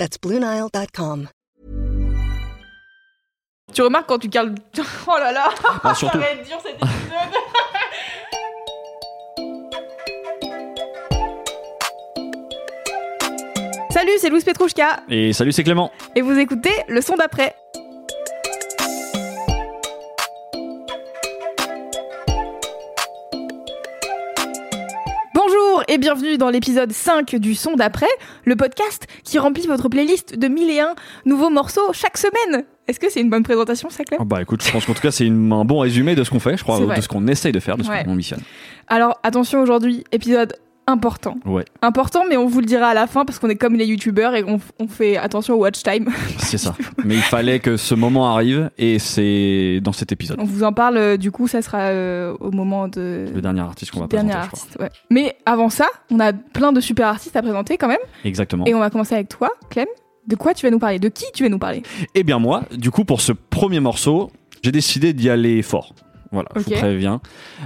[0.00, 1.28] That's BlueNile.com.
[3.74, 4.54] Tu remarques quand tu cales.
[5.06, 5.50] Oh là là
[5.84, 6.88] Ah, surtout- Ça va être dur cet épisode
[13.90, 15.90] Salut, c'est Louis Petrouchka Et salut, c'est Clément.
[16.14, 17.54] et vous écoutez le son d'après.
[25.92, 28.06] Et bienvenue dans l'épisode 5 du son d'après,
[28.44, 30.94] le podcast qui remplit votre playlist de 1001
[31.26, 32.64] nouveaux morceaux chaque semaine.
[32.86, 35.02] Est-ce que c'est une bonne présentation, ça, Clem Ah bah écoute, je pense qu'en tout
[35.02, 37.50] cas, c'est un bon résumé de ce qu'on fait, je crois, de ce qu'on essaye
[37.52, 38.04] de faire, de ce Ouais.
[38.04, 38.40] qu'on missionne.
[38.86, 40.54] Alors attention aujourd'hui, épisode
[40.90, 41.36] important.
[41.46, 43.86] Ouais, Important, mais on vous le dira à la fin parce qu'on est comme les
[43.86, 46.08] youtubeurs et on, on fait attention au watch time.
[46.38, 46.74] c'est ça.
[47.04, 50.38] Mais il fallait que ce moment arrive et c'est dans cet épisode.
[50.40, 53.26] On vous en parle, euh, du coup, ça sera euh, au moment de.
[53.34, 54.60] Le dernier artiste qu'on va dernier présenter, crois.
[54.62, 54.78] artiste.
[54.80, 54.90] ouais.
[55.10, 57.98] Mais avant ça, on a plein de super artistes à présenter quand même.
[58.24, 58.64] Exactement.
[58.66, 59.86] Et on va commencer avec toi, Clem.
[60.26, 60.98] De quoi tu vas nous parler?
[60.98, 61.82] De qui tu vas nous parler?
[62.14, 64.30] Eh bien moi, du coup, pour ce premier morceau,
[64.62, 65.94] j'ai décidé d'y aller fort.
[66.32, 67.20] Voilà, je vous préviens.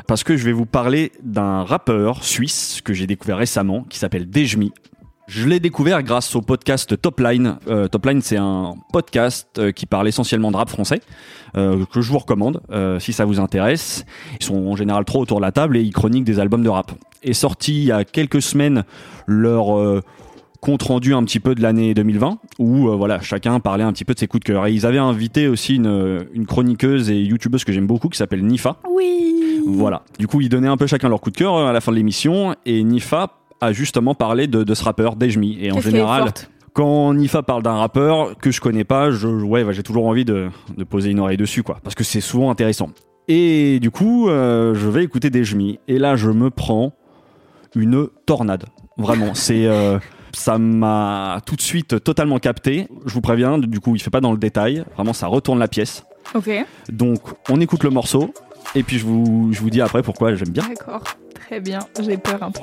[0.06, 4.28] Parce que je vais vous parler d'un rappeur suisse que j'ai découvert récemment, qui s'appelle
[4.28, 4.72] Dejmi.
[5.26, 7.56] Je l'ai découvert grâce au podcast Topline.
[7.66, 11.00] Euh, Topline, c'est un podcast euh, qui parle essentiellement de rap français,
[11.56, 14.04] euh, que je vous recommande euh, si ça vous intéresse.
[14.38, 16.68] Ils sont en général trop autour de la table et ils chroniquent des albums de
[16.68, 16.92] rap.
[17.22, 18.84] Est sorti il y a quelques semaines
[19.26, 20.02] leur
[20.64, 24.06] compte rendu un petit peu de l'année 2020 où euh, voilà chacun parlait un petit
[24.06, 24.66] peu de ses coups de cœur.
[24.66, 28.42] Et ils avaient invité aussi une, une chroniqueuse et youtubeuse que j'aime beaucoup qui s'appelle
[28.42, 28.78] Nifa.
[28.90, 29.60] Oui.
[29.66, 30.02] Voilà.
[30.18, 31.92] Du coup ils donnaient un peu chacun leur coup de cœur euh, à la fin
[31.92, 32.56] de l'émission.
[32.64, 35.58] Et Nifa a justement parlé de, de ce rappeur Dejmi.
[35.60, 36.32] Et en général
[36.72, 40.24] quand Nifa parle d'un rappeur que je connais pas je ouais bah, j'ai toujours envie
[40.24, 41.76] de, de poser une oreille dessus quoi.
[41.84, 42.88] Parce que c'est souvent intéressant.
[43.28, 45.78] Et du coup euh, je vais écouter Dejmi.
[45.88, 46.94] Et là je me prends
[47.76, 48.64] une tornade.
[48.96, 49.98] Vraiment c'est euh,
[50.34, 52.88] ça m'a tout de suite totalement capté.
[53.06, 54.84] Je vous préviens, du coup, il fait pas dans le détail.
[54.96, 56.04] Vraiment, ça retourne la pièce.
[56.34, 56.50] Ok,
[56.90, 58.32] Donc, on écoute le morceau.
[58.74, 60.64] Et puis, je vous, je vous dis après pourquoi j'aime bien.
[60.68, 61.02] d'accord.
[61.46, 62.60] Très bien, j'ai peur un peu.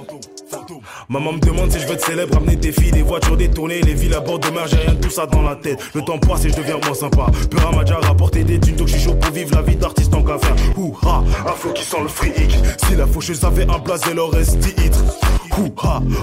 [1.07, 3.93] Maman me demande si je veux être célèbre, amener des filles, des voitures détournées, les
[3.93, 5.79] villes à bord de mer, j'ai rien de tout ça dans la tête.
[5.93, 7.27] Le temps passe et je deviens moins sympa.
[7.51, 10.11] Peur m'a déjà rapporté des thunes, donc je suis chaud pour vivre la vie d'artiste
[10.15, 10.55] en faire.
[10.77, 12.57] Ouha, un flow qui sent le fric.
[12.87, 15.03] Si la faucheuse avait un blaze, elle aurait ce titre.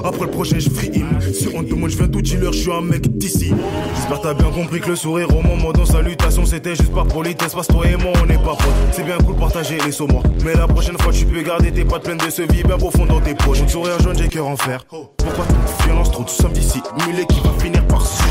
[0.04, 1.20] Après le projet, je free in.
[1.32, 3.52] Si on demande, je viens tout dealer, je suis un mec d'ici.
[3.94, 7.54] J'espère t'as bien compris que le sourire au moment d'un salutation, c'était juste par politesse.
[7.54, 8.68] Parce toi et moi, on n'est pas potes.
[8.92, 10.22] C'est bien cool partager les saumons.
[10.44, 13.06] Mais la prochaine fois, tu peux garder tes pattes pleines de ce vie bien profond
[13.06, 13.60] dans tes poches.
[13.60, 14.84] Mon sourire jaune, j'ai cœur en fer.
[14.88, 18.22] Pourquoi toute violence, trop de samedi simulé qui va finir par se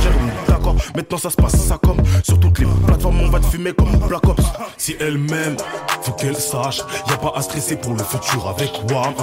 [0.47, 3.73] D'accord, maintenant ça se passe ça comme sur toutes les plateformes, on va te fumer
[3.73, 4.43] comme Black Ops.
[4.77, 5.57] Si elle m'aime,
[6.01, 9.13] faut qu'elle sache, y a pas à stresser pour le futur avec Wam.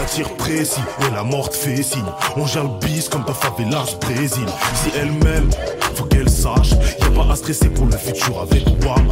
[0.00, 2.04] Un tir précis et la mort te fait signe.
[2.36, 2.44] On
[2.78, 4.46] bis comme ta favelas Brésil.
[4.74, 5.50] Si elle m'aime,
[5.94, 9.08] faut qu'elle sache, y a pas à stresser pour le futur avec Wam.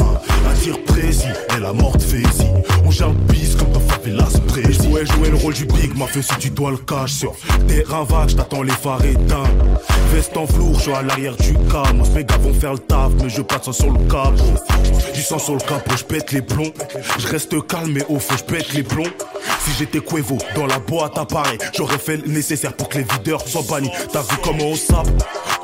[0.48, 2.62] Un tir précis et la mort te fait signe.
[2.84, 4.90] On bis comme ta favelas Brésil.
[4.90, 7.34] Ouais, jouer le rôle du big mafia si tu dois le cash sur
[7.66, 8.30] terrain vague,
[8.64, 9.44] les phares éteints.
[10.12, 12.02] Veste en velours, je suis à l'arrière du cam.
[12.14, 14.54] Mes gars vont faire le taf, mais je passe sur le capot.
[15.14, 16.72] Du sang sur le capot, je pète les plombs.
[17.18, 19.04] Je reste calme, mais au fond, je pète les plombs.
[19.60, 21.26] Si j'étais Quevo, dans la boîte à
[21.74, 23.90] j'aurais fait le nécessaire pour que les videurs soient bannis.
[24.12, 25.08] T'as vu comment on sape,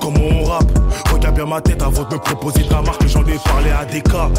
[0.00, 0.78] comment on rappe?
[1.12, 3.06] Regarde bien ma tête avant de me proposer ta marque.
[3.06, 4.30] J'en ai parlé à des cas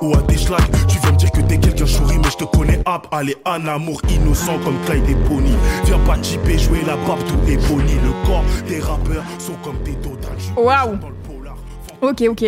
[0.00, 0.60] ou à des schlags.
[0.88, 3.06] Tu viens me dire que t'es quelqu'un chouri, mais je te connais hop.
[3.12, 5.56] Allez, un amour innocent comme Clyde et Bonnie.
[5.84, 7.94] Viens pas chipper, jouer la barbe, tout est Bonnie.
[7.94, 10.36] Le corps des rappeurs sont comme des total.
[10.56, 10.98] Waouh.
[12.00, 12.44] Ok, ok.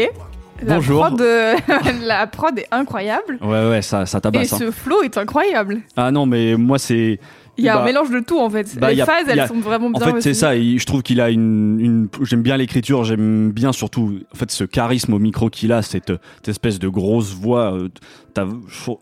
[0.62, 1.00] La Bonjour.
[1.06, 1.54] Prod, euh,
[2.06, 3.38] la prod est incroyable.
[3.42, 4.52] Ouais, ouais, ça, ça Et tabasse.
[4.52, 4.58] hein.
[4.60, 5.80] ce flow est incroyable.
[5.96, 7.18] Ah non, mais moi, c'est.
[7.56, 8.76] Il y a Bah, un mélange de tout en fait.
[8.80, 10.00] bah, les a- phases, elles sont vraiment En bien.
[10.14, 10.56] fait, c'est ça.
[10.56, 13.04] et Je trouve qu'il a une, une j'aime bien l'écriture.
[13.04, 16.88] J'aime bien surtout, en fait, ce charisme au micro qu'il a, cette, cette espèce de
[16.88, 17.72] grosse voix.
[17.74, 17.88] euh,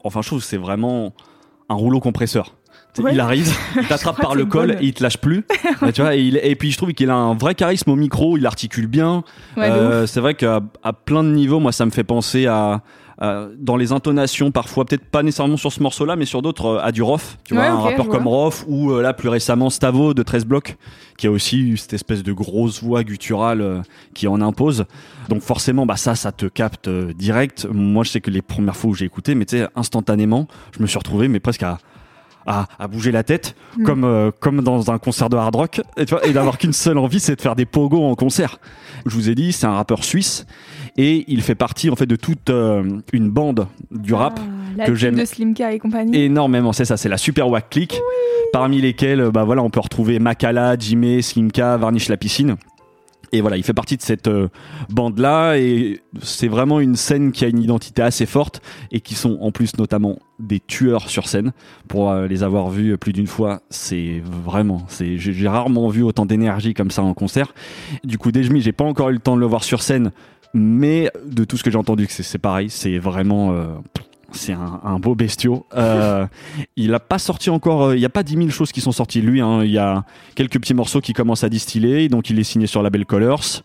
[0.04, 1.14] enfin, je trouve que c'est vraiment
[1.70, 2.54] un rouleau compresseur.
[3.00, 3.14] Ouais.
[3.14, 3.50] Il arrive,
[3.80, 5.44] il t'attrape par le col et il te lâche plus.
[5.82, 7.96] Ouais, tu vois, et, il- et puis je trouve qu'il a un vrai charisme au
[7.96, 8.36] micro.
[8.36, 9.24] Il articule bien.
[9.56, 12.82] Ouais, Euh, c'est vrai qu'à à plein de niveaux, moi, ça me fait penser à,
[13.58, 16.90] dans les intonations parfois, peut-être pas nécessairement sur ce morceau-là, mais sur d'autres, euh, a
[16.90, 18.26] du Roth, tu vois, un rappeur comme.
[18.26, 20.76] Roth ou euh, là plus récemment Stavo de 13 blocs,
[21.18, 23.80] qui a aussi eu cette espèce de grosse voix gutturale euh,
[24.12, 24.86] qui en impose.
[25.28, 27.66] Donc forcément, bah ça, ça te capte euh, direct.
[27.72, 30.82] Moi, je sais que les premières fois où j'ai écouté, mais tu sais, instantanément, je
[30.82, 31.78] me suis retrouvé, mais presque à
[32.46, 33.84] à, à bouger la tête Mm.
[33.84, 35.80] comme euh, comme dans un concert de hard rock.
[35.96, 38.58] Et, et d'avoir qu'une seule envie c'est de faire des pogos en concert.
[39.06, 40.46] Je vous ai dit c'est un rappeur suisse
[40.98, 44.38] et il fait partie en fait de toute euh, une bande du rap
[44.78, 46.16] Ah, que j'aime de Slimka et compagnie.
[46.22, 46.72] énormément.
[46.74, 47.98] C'est ça c'est la super wack click
[48.52, 52.56] parmi lesquels euh, bah voilà on peut retrouver Makala Jimé Slimka Varnish la piscine
[53.32, 54.48] et voilà, il fait partie de cette euh,
[54.90, 59.38] bande-là et c'est vraiment une scène qui a une identité assez forte et qui sont
[59.40, 61.52] en plus notamment des tueurs sur scène.
[61.88, 66.26] Pour euh, les avoir vus plus d'une fois, c'est vraiment, c'est j'ai rarement vu autant
[66.26, 67.54] d'énergie comme ça en concert.
[68.04, 70.12] Du coup, Dejmi, j'ai pas encore eu le temps de le voir sur scène,
[70.52, 73.66] mais de tout ce que j'ai entendu, c'est pareil, c'est vraiment euh,
[74.32, 75.66] c'est un, un beau bestiau.
[75.76, 76.26] Euh,
[76.76, 78.92] il a pas sorti encore, euh, il y a pas 10 000 choses qui sont
[78.92, 79.40] sorties lui.
[79.40, 79.62] hein.
[79.64, 82.82] Il y a quelques petits morceaux qui commencent à distiller, donc il est signé sur
[82.82, 83.62] label Colors.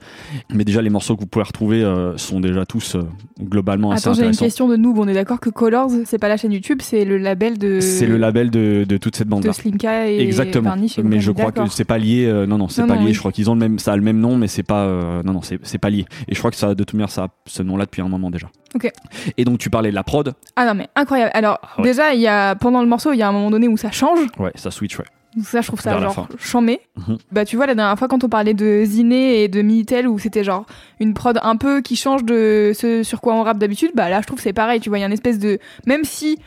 [0.53, 3.01] Mais déjà les morceaux que vous pouvez retrouver euh, sont déjà tous euh,
[3.41, 4.97] globalement assez Attends, j'ai une question de noob.
[4.97, 7.79] On est d'accord que Colors, c'est pas la chaîne YouTube, c'est le label de.
[7.79, 9.53] C'est le label de, de toute cette bande de là.
[9.53, 10.75] Slimka et Exactement.
[11.03, 12.31] Mais je crois que c'est pas lié.
[12.47, 13.07] non, non, c'est pas non, lié.
[13.07, 13.13] oui.
[13.13, 14.87] Je crois qu'ils ont le même, ça a le même nom, mais c'est pas.
[15.23, 16.05] non, non, c'est pas lié.
[16.27, 18.29] Et je crois que ça, de toute manière, ça a ce nom-là depuis un moment
[18.31, 18.49] déjà.
[18.75, 18.91] Ok.
[19.37, 20.33] Et donc tu parlais de la prod.
[20.55, 21.31] Ah non, mais incroyable.
[21.33, 21.83] Alors, ouais.
[21.83, 23.91] déjà, il y a, pendant le morceau, il y a un moment donné où ça
[23.91, 24.19] change.
[24.37, 24.97] Ouais, ça switch.
[24.99, 25.05] Ouais.
[25.35, 26.81] Donc ça, je trouve ça Vers genre chambé.
[26.95, 27.17] Mhm.
[27.31, 30.17] Bah, tu vois, la dernière fois, quand on parlait de Ziné et de Minitel, où
[30.17, 30.65] c'était genre
[30.99, 34.21] une prod un peu qui change de ce sur quoi on rappe d'habitude, bah là,
[34.21, 34.79] je trouve c'est pareil.
[34.79, 35.59] Tu vois, il y a une espèce de.
[35.85, 36.39] Même si.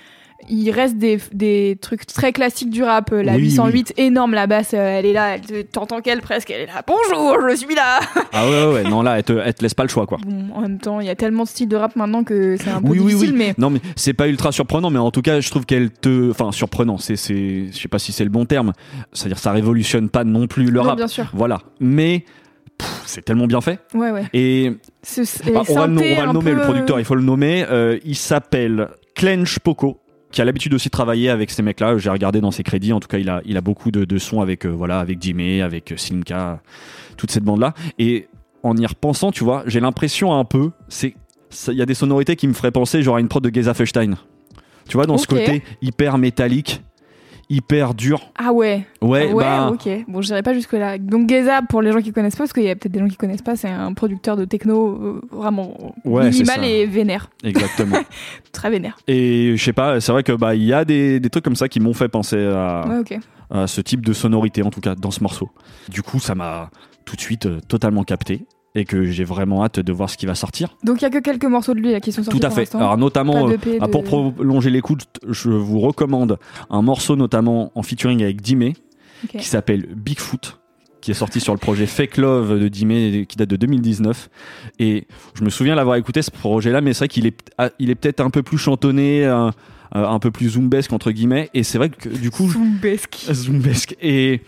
[0.49, 3.11] Il reste des, des trucs très classiques du rap.
[3.11, 5.37] La Oui, 808, énorme, la basse, euh, elle est là,
[5.71, 6.83] t'entends qu'elle presque, elle est là.
[6.87, 8.01] Bonjour, je suis là.
[8.33, 8.83] Ah ouais, ouais, ouais.
[8.85, 10.19] Non, là, elle te, elle te laisse pas le choix, quoi.
[10.27, 12.71] Bon, en même temps, il y a tellement de styles de rap maintenant que c'est
[12.71, 13.37] un peu Oui, difficile, oui.
[13.39, 16.31] mais Non, mais c'est pas ultra surprenant, mais en tout cas, je trouve qu'elle te.
[16.31, 17.17] Enfin, surprenant, c'est.
[17.17, 18.73] c'est- Je sais pas si c'est le bon terme.
[19.13, 20.97] C'est-à-dire, ça révolutionne pas non plus le Non, rap.
[20.97, 21.27] bien sûr.
[21.33, 21.61] Voilà.
[21.81, 22.25] Mais.
[23.05, 23.79] C'est tellement bien fait.
[23.95, 24.25] Ouais, ouais.
[24.33, 27.05] Et Ah, on va, le, synthés on va le un nommer, peu- le producteur, il
[27.05, 27.67] faut le nommer.
[27.71, 30.00] Euh, il s'appelle Clench Poco
[30.31, 31.99] qui a l'habitude aussi de travailler avec ces mecs-là.
[31.99, 32.93] J'ai regardé dans ses crédits.
[32.93, 35.21] En tout cas, il a, il a beaucoup de, de sons avec, euh, voilà, avec
[35.21, 36.61] Jimmy, avec euh, Slimka,
[37.17, 37.75] toute cette bande-là.
[37.99, 38.29] Et
[38.63, 41.15] en y repensant, tu vois, j'ai l'impression un peu, c'est,
[41.69, 43.75] il y a des sonorités qui me feraient penser genre à une prod de Geza
[43.75, 44.17] Feinstein.
[44.89, 46.83] Tu vois, dans ce côté hyper métallique,
[47.51, 48.33] hyper dur.
[48.39, 48.87] Ah ouais.
[49.03, 49.89] Ouais, ouais, bah, ok.
[50.09, 50.97] Bon, j'irai pas jusque là.
[50.97, 53.09] Donc Geza, pour les gens qui connaissent pas, parce qu'il y a peut-être des gens
[53.09, 57.99] qui connaissent pas, c'est un producteur de techno euh, vraiment Ouais, minimal et vénère, exactement.
[58.53, 58.97] très vénère.
[59.09, 61.57] Et je sais pas, c'est vrai que bah il y a des, des trucs comme
[61.57, 63.19] ça qui m'ont fait penser à, Ouais,
[63.51, 65.51] à ce type de sonorité en tout cas dans ce morceau.
[65.89, 66.71] Du coup, ça m'a
[67.05, 68.45] tout de suite euh, totalement capté
[68.75, 70.77] et que j'ai vraiment hâte de voir ce qui va sortir.
[70.85, 72.51] Donc il y a que quelques morceaux de lui là qui sont sortis tout à
[72.51, 72.73] fait.
[72.75, 76.39] Alors notamment euh, ah, de- pour prolonger l'écoute, je vous recommande
[76.71, 78.75] un morceau notamment en featuring avec Dimé
[79.25, 79.41] Ok.
[79.41, 80.57] qui s'appelle Bigfoot
[81.03, 84.29] qui est sorti sur le projet Fake Love de Dimé qui date de 2019
[84.79, 87.71] et je me souviens l'avoir écouté ce projet là mais c'est vrai qu'il est ah,
[87.79, 89.51] il est peut-être un peu plus chantonné un,
[89.93, 93.27] un peu plus zoombesque entre guillemets et c'est vrai que du coup Zoombesque.
[93.33, 93.97] Zoombesque.
[94.03, 94.43] Et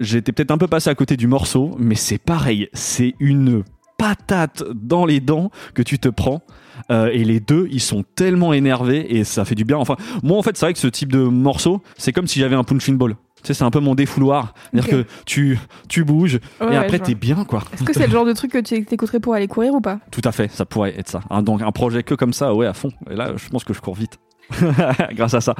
[0.00, 2.68] j'étais peut-être un peu passé à côté du morceau, mais c'est pareil.
[2.72, 3.62] C'est une
[3.98, 6.42] patate dans les dents que tu te prends.
[6.90, 9.76] Euh, et les deux, ils sont tellement énervés et ça fait du bien.
[9.78, 12.54] Enfin, moi, en fait, c'est vrai que ce type de morceau, c'est comme si j'avais
[12.54, 13.16] un punching ball.
[13.42, 14.54] Tu sais, c'est un peu mon défouloir.
[14.72, 15.58] C'est-à-dire que tu,
[15.88, 17.62] tu bouges Ouais, et après t'es bien, quoi.
[17.72, 19.98] Est-ce que c'est le genre de truc que tu t'écouterais pour aller courir ou pas?
[20.10, 21.20] Tout à fait, ça pourrait être ça.
[21.30, 22.90] Un- donc un projet que comme ça, ouais, à fond.
[23.10, 24.18] Et là, je pense que je cours vite.
[25.12, 25.54] Grâce à ça.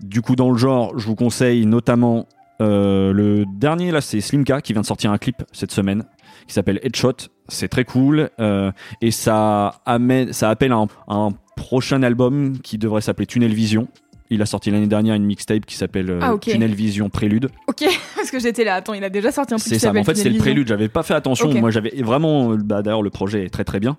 [0.00, 2.26] Du coup, dans le genre, je vous conseille notamment
[2.60, 6.04] euh, le dernier, là, c'est Slimka qui vient de sortir un clip cette semaine
[6.46, 7.28] qui s'appelle Headshot.
[7.48, 8.70] C'est très cool euh,
[9.00, 13.88] et ça, amène, ça appelle un, un prochain album qui devrait s'appeler Tunnel Vision.
[14.34, 16.34] Il a sorti l'année dernière une mixtape qui s'appelle euh, Ah.
[16.40, 17.48] Tunnel Vision Prélude.
[17.68, 17.84] Ok,
[18.16, 18.74] parce que j'étais là.
[18.74, 19.92] Attends, il a déjà sorti un truc C'est ça.
[19.92, 20.68] mais En fait, c'est le prélude.
[20.68, 21.52] J'avais pas fait attention.
[21.54, 22.52] Moi, j'avais vraiment.
[22.52, 23.96] euh, Bah, D'ailleurs, le projet est très très bien,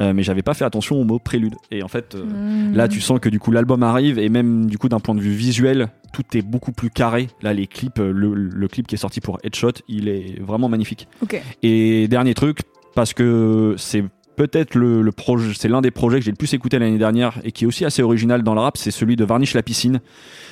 [0.00, 1.54] Euh, mais j'avais pas fait attention au mot prélude.
[1.70, 2.74] Et en fait, euh, Hmm.
[2.74, 5.20] là, tu sens que du coup, l'album arrive et même du coup, d'un point de
[5.20, 7.28] vue visuel, tout est beaucoup plus carré.
[7.42, 11.08] Là, les clips, le, le clip qui est sorti pour Headshot, il est vraiment magnifique.
[11.22, 11.40] Ok.
[11.62, 12.58] Et dernier truc,
[12.94, 14.04] parce que c'est
[14.36, 17.34] peut-être le, le projet, c'est l'un des projets que j'ai le plus écouté l'année dernière
[17.44, 20.00] et qui est aussi assez original dans le rap, c'est celui de Varnish la piscine.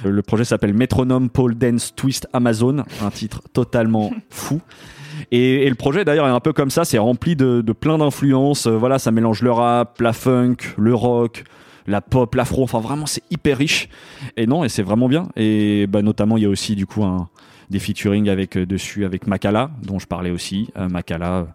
[0.04, 4.60] Euh, Le projet s'appelle Metronome Pole Dance Twist Amazon, un titre totalement fou.
[5.30, 7.98] Et, et le projet d'ailleurs est un peu comme ça, c'est rempli de, de plein
[7.98, 8.66] d'influences.
[8.66, 11.44] Euh, Voilà, ça mélange le rap, la funk, le rock,
[11.86, 12.62] la pop, l'afro.
[12.62, 13.88] Enfin, vraiment, c'est hyper riche.
[14.36, 15.28] Et non, et c'est vraiment bien.
[15.36, 17.28] Et bah, notamment, il y a aussi du coup un,
[17.70, 20.70] des featuring avec euh, dessus avec Makala, dont je parlais aussi.
[20.76, 21.46] Euh, Makala,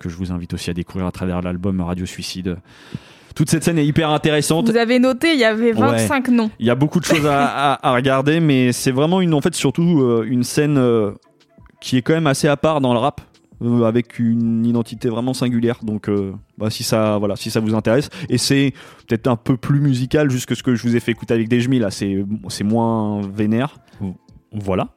[0.00, 2.56] que je vous invite aussi à découvrir à travers l'album Radio Suicide.
[3.36, 4.68] toute cette scène est hyper intéressante.
[4.68, 6.50] Vous avez noté, il y avait 25 noms.
[6.58, 9.40] Il y a beaucoup de choses à, à- à regarder, mais c'est vraiment une, en
[9.40, 11.12] fait, surtout euh, une scène euh,
[11.80, 13.20] qui est quand même assez à part dans le rap,
[13.62, 15.78] euh, avec une identité vraiment singulière.
[15.82, 18.72] Donc, euh, bah, si ça, voilà, si ça vous intéresse, et c'est
[19.06, 21.48] peut-être un peu plus musical, juste que ce que je vous ai fait écouter avec
[21.48, 23.76] Dejmi là, c'est, c'est moins vénère.
[24.52, 24.88] Voilà.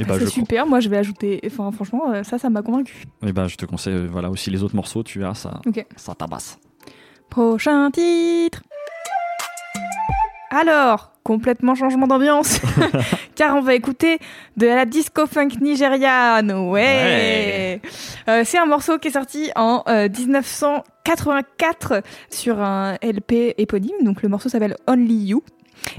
[0.00, 1.40] Et bah, Ah, c'est je, super, moi je vais ajouter.
[1.46, 3.04] Enfin, franchement, euh, ça, ça m'a convaincu.
[3.26, 5.84] et bah, je te conseille, euh, voilà, aussi les autres morceaux, tu verras, ça, Ok.
[5.96, 6.58] ça tabasse.
[7.28, 8.62] Prochain titre.
[10.52, 12.60] Alors, complètement changement d'ambiance,
[13.36, 14.18] car on va écouter
[14.56, 16.50] de la disco funk nigériane.
[16.50, 17.80] Ouais.
[18.28, 23.94] Euh, c'est un morceau qui est sorti en euh, 1984 sur un LP éponyme.
[24.02, 25.42] Donc le morceau s'appelle Only You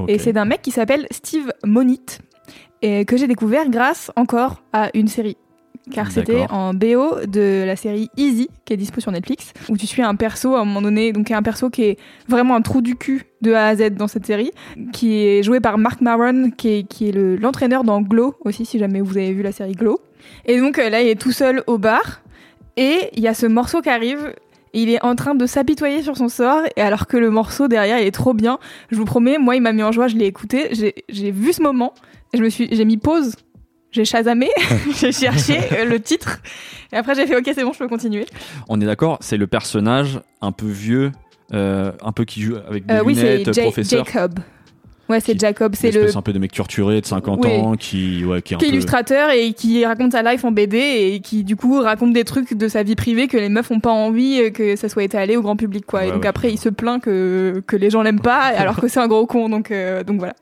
[0.10, 2.20] et c'est d'un mec qui s'appelle Steve Monit
[2.82, 5.38] et que j'ai découvert grâce encore à une série.
[5.92, 9.88] Car c'était en BO de la série Easy, qui est dispo sur Netflix, où tu
[9.88, 11.98] suis un perso à un moment donné, donc un perso qui est
[12.28, 14.52] vraiment un trou du cul de A à Z dans cette série,
[14.94, 18.64] qui est joué par Mark Maron, qui est, qui est le- l'entraîneur dans Glow aussi,
[18.66, 20.00] si jamais vous avez vu la série Glow.
[20.46, 22.22] Et donc euh, là, il est tout seul au bar,
[22.78, 24.34] et il y a ce morceau qui arrive,
[24.74, 28.00] il est en train de s'apitoyer sur son sort, et alors que le morceau derrière,
[28.00, 28.60] il est trop bien.
[28.92, 30.70] Je vous promets, moi, il m'a mis en joie, je l'ai écouté,
[31.10, 31.94] j'ai- vu ce moment,
[32.34, 33.36] je me suis, j'ai mis pause,
[33.92, 34.50] j'ai chasamé,
[35.00, 36.40] j'ai cherché euh, le titre,
[36.94, 38.26] et après j'ai fait ok, c'est bon, je peux continuer.
[38.70, 41.12] On est d'accord, c'est le personnage un peu vieux,
[41.54, 44.06] euh, un peu qui joue avec des Euh, oui, c'est lunettes, Ja- professeur.
[44.06, 44.40] Jacob.
[45.10, 47.52] Ouais, c'est Jacob, c'est le un peu de mec torturé de 50 Oui.
[47.52, 48.74] ans qui, ouais, qui est un qui est peu...
[48.74, 52.54] illustrateur et qui raconte sa life en BD et qui du coup raconte des trucs
[52.54, 55.36] de sa vie privée que les meufs ont pas envie euh, que ça soit étalé
[55.36, 56.06] au grand public quoi.
[56.06, 56.28] et donc ouais.
[56.30, 59.26] après il se plaint que que les gens l'aiment pas alors que c'est un gros
[59.26, 60.34] con donc euh, donc voilà.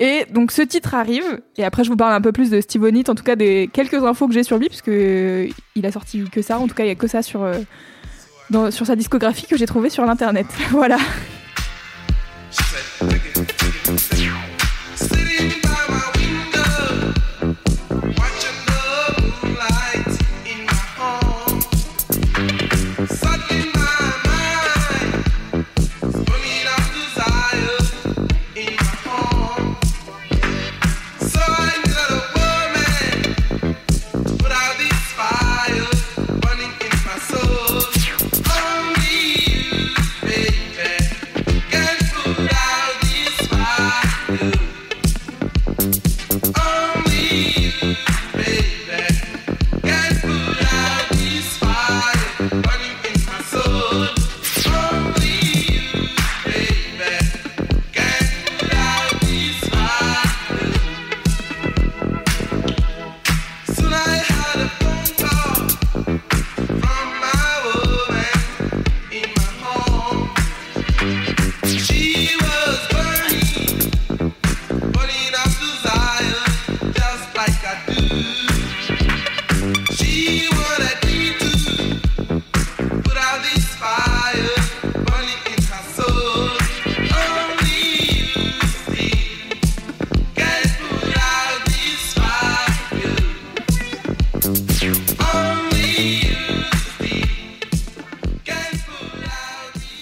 [0.00, 2.82] Et donc ce titre arrive et après je vous parle un peu plus de Steve
[2.82, 5.92] O'Neill en tout cas des quelques infos que j'ai sur lui puisque euh, il a
[5.92, 8.96] sorti que ça en tout cas il y a que ça sur euh, sur sa
[8.96, 10.46] discographie que j'ai trouvé sur l'internet.
[10.70, 10.98] voilà.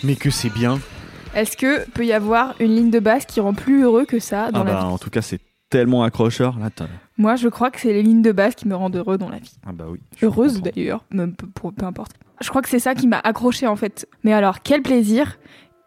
[0.04, 0.78] Mais que c'est bien.
[1.34, 4.50] Est-ce que peut y avoir une ligne de basse qui rend plus heureux que ça
[4.50, 5.40] dans Ah la bah, vie en tout cas, c'est
[5.70, 6.58] tellement accrocheur.
[6.58, 6.68] Là,
[7.16, 9.38] Moi, je crois que c'est les lignes de basse qui me rendent heureux dans la
[9.38, 9.56] vie.
[9.66, 10.00] ah bah oui.
[10.18, 12.12] je Heureuse d'ailleurs, même peu, pour- peu importe.
[12.42, 14.06] Je crois que c'est ça qui m'a accroché en fait.
[14.24, 15.38] Mais alors, quel plaisir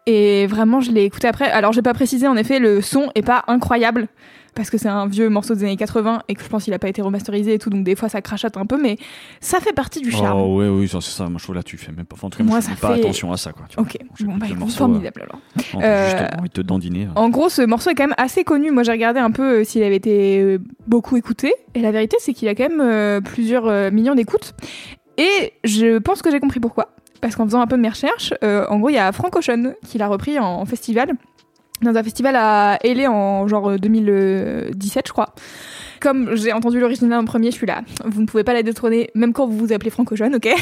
[0.06, 1.48] Et vraiment, je l'ai écouté après.
[1.50, 4.08] Alors, j'ai pas précisé, en effet, le son est pas incroyable
[4.56, 6.78] parce que c'est un vieux morceau des années 80 et que je pense qu'il a
[6.80, 8.96] pas été remasterisé et tout, donc des fois ça crachote un peu, mais
[9.40, 10.40] ça fait partie du charme.
[10.40, 11.24] Oh ouais, oui, ça, c'est ça.
[11.28, 12.14] Moi, je trouve là, tu fais même pas.
[12.16, 13.66] Enfin, en tout cas, Moi, je fais pas fait- attention à ça, quoi.
[13.68, 13.84] tu vois.
[13.84, 15.38] Ok, J'écoute bon bah écoute, morceau, formidable alors.
[15.76, 17.08] euh, Euh, Juste envie de te dandiner.
[17.14, 18.70] En gros, ce morceau est quand même assez connu.
[18.72, 20.58] Moi, j'ai regardé un peu euh, s'il avait été euh,
[20.88, 21.52] beaucoup écouté.
[21.74, 24.54] Et la vérité, c'est qu'il a quand même euh, plusieurs euh, millions d'écoutes.
[25.18, 26.88] Et je pense que j'ai compris pourquoi.
[27.20, 29.34] Parce qu'en faisant un peu de mes recherches, euh, en gros, il y a Frank
[29.36, 31.12] Ocean qui l'a repris en, en festival.
[31.82, 35.34] Dans un festival à LA en genre euh, 2017, je crois.
[36.00, 37.82] Comme j'ai entendu l'original en premier, je suis là.
[38.04, 40.48] Vous ne pouvez pas la détrôner, même quand vous vous appelez Frank Ocean, ok?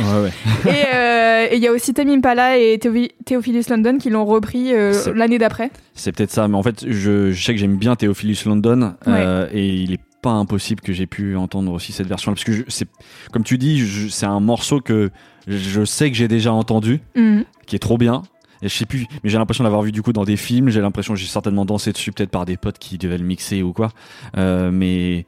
[0.00, 0.72] Ouais, ouais.
[0.72, 2.80] Et euh, il y a aussi Tame Impala et
[3.24, 5.70] Theophilus London qui l'ont repris euh, l'année d'après.
[5.94, 9.46] C'est peut-être ça, mais en fait, je, je sais que j'aime bien Theophilus London euh,
[9.52, 12.88] et il est pas impossible que j'ai pu entendre aussi cette version-là parce que c'est,
[13.32, 15.10] comme tu dis, c'est un morceau que
[15.46, 17.44] je sais que j'ai déjà entendu, Mhm.
[17.66, 18.22] qui est trop bien.
[18.62, 20.68] Et je sais plus, mais j'ai l'impression de l'avoir vu du coup dans des films.
[20.70, 23.62] J'ai l'impression que j'ai certainement dansé dessus peut-être par des potes qui devaient le mixer
[23.62, 23.90] ou quoi.
[24.36, 25.26] Euh, mais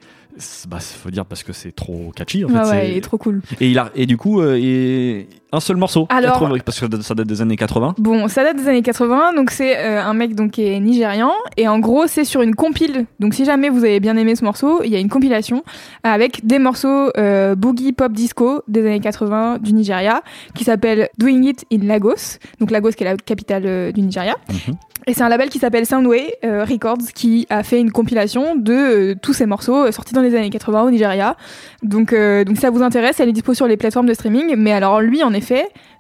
[0.69, 2.55] bah, faut dire parce que c'est trop catchy en fait.
[2.55, 3.43] Ouais, c'est- ouais, il est trop cool.
[3.61, 6.07] Et il a et du coup euh, et un seul morceau.
[6.11, 7.95] Alors- 80, parce que ça date des années 80.
[7.99, 11.33] Bon, ça date des années 80, donc c'est euh, un mec donc qui est nigérian
[11.57, 13.07] et en gros c'est sur une compile.
[13.19, 15.65] Donc si jamais vous avez bien aimé ce morceau, il y a une compilation
[16.03, 20.23] avec des morceaux euh, boogie pop disco des années 80 du Nigeria
[20.55, 22.39] qui s'appelle Doing It in Lagos.
[22.61, 24.37] Donc Lagos qui est la capitale euh, du Nigeria.
[24.49, 24.77] Mhm.
[25.07, 28.73] Et c'est un label qui s'appelle Soundway euh, Records qui a fait une compilation de
[28.73, 31.37] euh, tous ces morceaux euh, sortis dans les années 80 au Nigeria.
[31.83, 34.55] Donc, donc si ça vous intéresse, elle est dispo sur les plateformes de streaming.
[34.57, 35.40] Mais alors lui, en effet,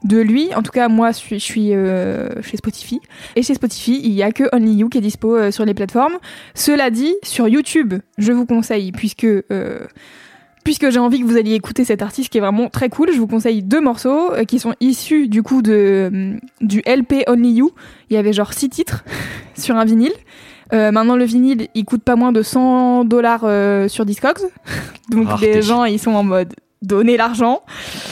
[0.04, 3.00] de lui, en tout cas moi, je suis, je suis euh, chez Spotify.
[3.36, 5.74] Et chez Spotify, il y a que Only You qui est dispo euh, sur les
[5.74, 6.18] plateformes.
[6.54, 9.86] Cela dit, sur YouTube, je vous conseille, puisque euh,
[10.64, 13.18] puisque j'ai envie que vous alliez écouter cet artiste qui est vraiment très cool, je
[13.18, 17.70] vous conseille deux morceaux qui sont issus du coup de euh, du LP Only You.
[18.10, 19.04] Il y avait genre six titres
[19.56, 20.12] sur un vinyle.
[20.72, 24.38] Euh, maintenant, le vinyle, il coûte pas moins de 100 dollars euh, sur Discogs.
[25.10, 25.54] Donc, Rareté.
[25.54, 27.62] les gens, ils sont en mode donner l'argent.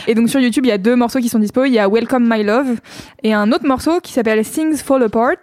[0.06, 1.64] Et donc, sur YouTube, il y a deux morceaux qui sont dispo.
[1.64, 2.76] Il y a Welcome My Love
[3.22, 5.36] et un autre morceau qui s'appelle Things Fall Apart,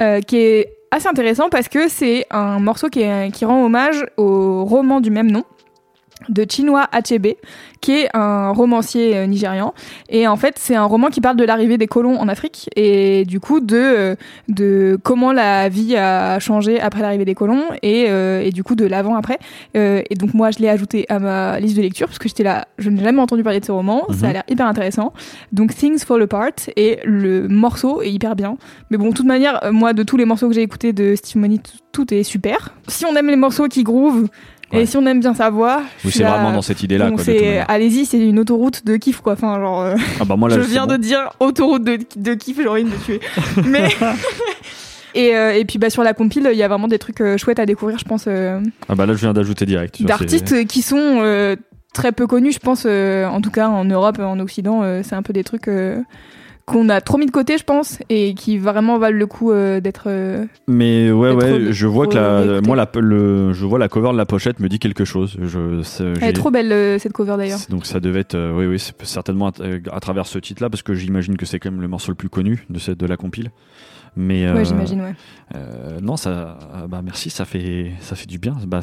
[0.00, 4.64] euh, qui est assez intéressant parce que c'est un morceau qui, qui rend hommage au
[4.64, 5.44] roman du même nom
[6.28, 7.34] de Chinua Achebe,
[7.80, 9.74] qui est un romancier euh, nigérian.
[10.08, 13.24] Et en fait, c'est un roman qui parle de l'arrivée des colons en Afrique et
[13.24, 14.14] du coup de, euh,
[14.48, 18.74] de comment la vie a changé après l'arrivée des colons et, euh, et du coup
[18.74, 19.38] de l'avant-après.
[19.76, 22.42] Euh, et donc moi, je l'ai ajouté à ma liste de lecture parce que j'étais
[22.44, 24.04] là, je n'ai jamais entendu parler de ce roman.
[24.10, 24.32] Ça a Mhm.
[24.34, 25.12] l'air hyper intéressant.
[25.52, 28.56] Donc Things Fall Apart et le morceau est hyper bien.
[28.90, 31.40] Mais bon, de toute manière, moi, de tous les morceaux que j'ai écoutés de Steve
[31.40, 31.58] Money,
[31.92, 32.74] tout est super.
[32.88, 34.28] Si on aime les morceaux qui groove
[34.72, 34.82] Ouais.
[34.82, 37.10] et si on aime bien sa voix, je Oui, c'est vraiment dans cette idée-là.
[37.68, 39.34] allez-y, c'est une autoroute de kiff quoi.
[39.34, 40.92] Enfin genre, euh, Ah bah moi là, je viens bon.
[40.94, 43.20] de dire autoroute de, de kiff, j'ai envie de me tuer.
[43.64, 43.88] Mais
[45.14, 47.36] et, euh, et puis bah sur la compile, il y a vraiment des trucs euh,
[47.36, 50.02] chouettes à découvrir, je pense, euh, Ah bah là, je viens d'ajouter direct.
[50.02, 51.56] d'artistes qui sont
[51.94, 52.86] très peu connus, je pense.
[52.86, 55.68] en tout cas en Europe, en Occident, c'est un peu des trucs.
[56.66, 59.80] Qu'on a trop mis de côté, je pense, et qui vraiment valent le coup euh,
[59.80, 60.04] d'être.
[60.08, 64.10] euh, Mais ouais, ouais, je vois que la, moi, la, le, je vois la cover
[64.10, 65.36] de la pochette me dit quelque chose.
[65.40, 65.82] Je,
[66.20, 67.60] Elle est trop belle euh, cette cover d'ailleurs.
[67.70, 69.52] Donc ça devait être, oui, oui, certainement à,
[69.96, 72.28] à travers ce titre-là, parce que j'imagine que c'est quand même le morceau le plus
[72.28, 73.50] connu de cette de la compile.
[74.16, 75.14] Mais Ouais, j'imagine, ouais.
[76.02, 78.56] non, ça, ah, bah merci, ça fait, ça fait du bien.
[78.66, 78.80] Bah,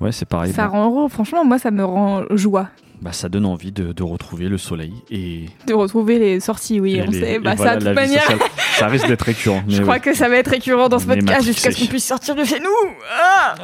[0.00, 0.52] ouais, c'est pareil.
[0.52, 2.68] Ça bah, rend heureux, franchement, moi ça me rend joie
[3.00, 5.46] bah, ça donne envie de, de retrouver le soleil et.
[5.66, 7.38] de retrouver les sorties, oui, et on les- sait.
[7.38, 8.38] Bah, voilà, ça, de toute manière, sociale.
[8.78, 9.62] ça risque d'être récurrent.
[9.68, 12.34] je crois que ça va être récurrent dans ce podcast jusqu'à ce qu'on puisse sortir
[12.34, 12.90] de chez nous.
[13.10, 13.54] Ah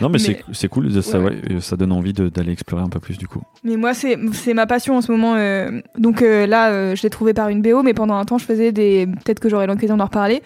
[0.00, 1.32] Non, mais, mais- c'est cool, ça, Ouais.
[1.50, 3.42] ouais, ça donne envie d'aller explorer un peu plus du coup.
[3.62, 4.16] Mais moi, c'est
[4.54, 5.34] ma passion en ce moment.
[5.36, 8.38] euh, donc euh, là, euh, je l'ai trouvé par une BO, mais pendant un temps,
[8.38, 9.06] je faisais des.
[9.24, 10.42] Peut-être que j'aurai l'occasion d'en reparler.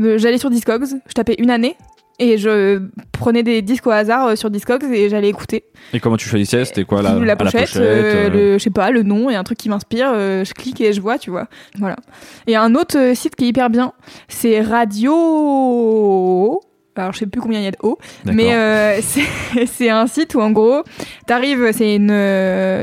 [0.00, 1.76] Euh, J'allais sur Discogs, je tapais une année.
[2.22, 5.64] Et je prenais des disques au hasard euh, sur Discogs et j'allais écouter.
[5.94, 8.68] Et comment tu choisissais C'était quoi la, la à pochette, euh, euh, le, je sais
[8.68, 11.30] pas, le nom et un truc qui m'inspire, euh, je clique et je vois, tu
[11.30, 11.48] vois.
[11.78, 11.96] Voilà.
[12.46, 13.94] Et un autre euh, site qui est hyper bien,
[14.28, 14.60] c'est
[15.30, 16.60] Radio.
[16.96, 19.00] Alors je sais plus combien il y a de O, mais
[19.66, 20.82] c'est un site où en gros,
[21.26, 22.08] t'arrives, c'est une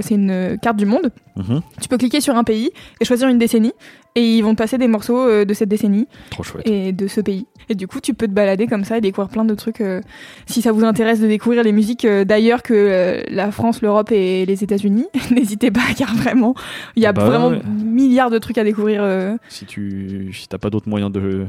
[0.01, 1.11] c'est une carte du monde.
[1.35, 1.61] Mhm.
[1.79, 3.73] Tu peux cliquer sur un pays et choisir une décennie,
[4.15, 6.67] et ils vont te passer des morceaux de cette décennie Trop chouette.
[6.67, 7.45] et de ce pays.
[7.69, 9.81] Et du coup, tu peux te balader comme ça et découvrir plein de trucs.
[9.81, 10.01] euh,
[10.45, 14.11] si ça vous intéresse de découvrir les musiques euh, d'ailleurs que euh, la France, l'Europe
[14.11, 16.55] et les États-Unis, n'hésitez pas, car vraiment,
[16.95, 17.61] il y a Bah vraiment ouais.
[17.83, 19.03] milliards de trucs à découvrir.
[19.49, 21.45] Si tu si t'as pas d'autres moyens de.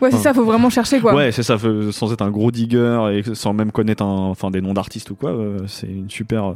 [0.00, 0.22] Ouais, c'est Ah.
[0.22, 1.12] ça, faut vraiment chercher quoi.
[1.12, 1.56] Ouais, c'est ça,
[1.90, 5.16] sans être un gros digger et sans même connaître un, enfin, des noms d'artistes ou
[5.16, 6.54] quoi, c'est une super,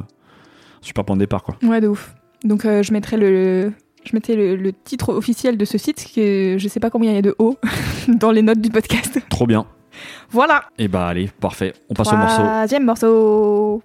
[0.81, 1.57] super point de départ quoi.
[1.61, 2.15] Ouais, de ouf.
[2.45, 3.73] Donc euh, je mettrai le,
[4.05, 7.11] je mettais le, le titre officiel de ce site, qui est, je sais pas combien
[7.11, 7.57] il y a de O,
[8.07, 9.19] dans les notes du podcast.
[9.29, 9.65] Trop bien.
[10.31, 10.63] Voilà.
[10.77, 11.73] Et bah allez, parfait.
[11.89, 12.41] On passe au morceau.
[12.41, 13.81] Troisième morceau.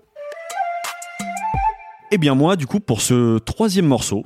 [2.11, 4.24] Eh bien moi, du coup, pour ce troisième morceau,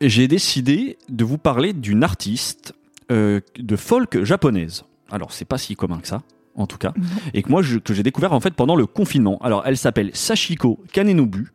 [0.00, 2.74] j'ai décidé de vous parler d'une artiste
[3.10, 4.84] euh, de folk japonaise.
[5.10, 6.22] Alors c'est pas si commun que ça,
[6.54, 6.92] en tout cas,
[7.32, 9.38] et que moi je- que j'ai découvert en fait pendant le confinement.
[9.42, 11.48] Alors elle s'appelle Sachiko Kanenobu.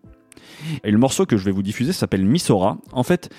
[0.83, 2.77] Et le morceau que je vais vous diffuser s'appelle Misora.
[2.91, 3.29] En fait,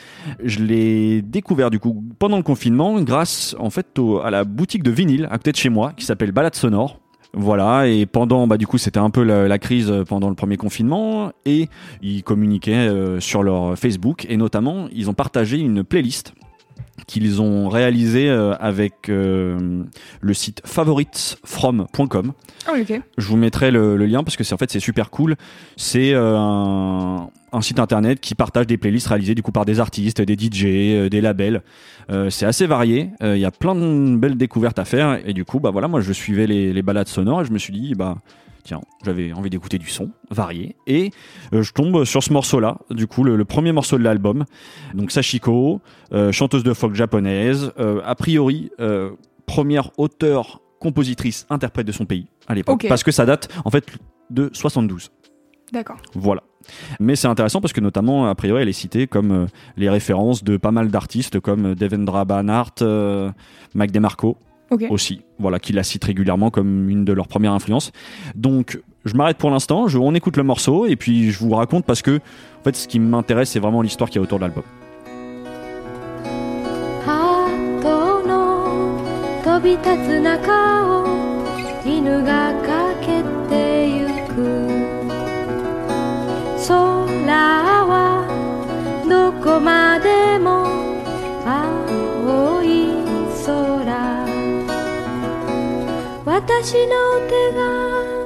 [0.42, 3.86] je l'ai découvert du coup pendant le confinement grâce en fait
[4.22, 6.98] à la boutique de vinyle à côté de chez moi qui s'appelle Balade Sonore.
[7.32, 11.30] Voilà, et pendant, bah du coup, c'était un peu la, crise pendant le premier confinement,
[11.44, 11.68] et
[12.02, 16.34] ils communiquaient euh, sur leur Facebook, et notamment, ils ont partagé une playlist
[17.06, 19.84] qu'ils ont réalisée euh, avec euh,
[20.20, 22.32] le site favoritesfrom.com.
[22.66, 22.72] Ah.
[23.18, 25.36] Je vous mettrai le, le lien parce que c'est en fait c'est super cool.
[25.76, 29.80] C'est euh, un, un site internet qui partage des playlists réalisées du coup par des
[29.80, 31.62] artistes, des DJ, euh, des labels.
[32.30, 33.10] C'est assez varié.
[33.22, 36.00] Il y a plein de belles découvertes à faire et du coup bah voilà moi
[36.00, 38.16] je suivais les, les balades sonores et je me suis dit bah
[38.62, 41.10] tiens, j'avais envie d'écouter du son varié et
[41.52, 44.44] euh, je tombe sur ce morceau-là, du coup le, le premier morceau de l'album.
[44.94, 45.80] Donc Sachiko,
[46.12, 48.70] euh, chanteuse de folk japonaise, euh, a priori
[49.46, 53.84] première auteure, compositrice, interprète de son pays à l'époque, parce que ça date en fait
[54.30, 55.10] de 72.
[55.72, 55.96] D'accord.
[56.14, 56.42] Voilà.
[56.98, 59.46] Mais c'est intéressant parce que notamment, a priori, elle est citée comme euh,
[59.76, 63.30] les références de pas mal d'artistes comme Devendra Banhart, euh,
[63.74, 64.36] Mike DeMarco
[64.88, 67.90] Aussi, voilà, qui la citent régulièrement comme une de leurs premières influences.
[68.34, 72.02] Donc, je m'arrête pour l'instant, on écoute le morceau et puis je vous raconte parce
[72.02, 74.64] que, en fait, ce qui m'intéresse, c'est vraiment l'histoire qu'il y a autour de l'album.
[89.62, 89.89] ハ
[96.52, 98.19] 私の手が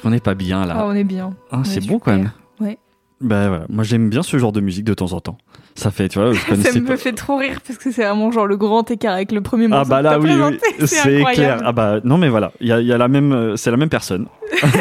[0.00, 1.34] Ah, est-ce qu'on n'est pas bien là Ah, on est bien.
[1.50, 2.30] Ah, C'est bon quand même.
[2.60, 2.78] Ouais.
[3.20, 5.36] Bah voilà, moi j'aime bien ce genre de musique de temps en temps.
[5.74, 6.96] Ça fait, tu vois, je Ça me pas.
[6.96, 9.68] fait trop rire parce que c'est vraiment genre le grand écart avec le premier Ah
[9.84, 11.58] morceau bah que là oui, oui, c'est clair.
[11.62, 13.70] Ah bah non mais voilà, il y a, il y a la même, euh, c'est
[13.70, 14.26] la même personne.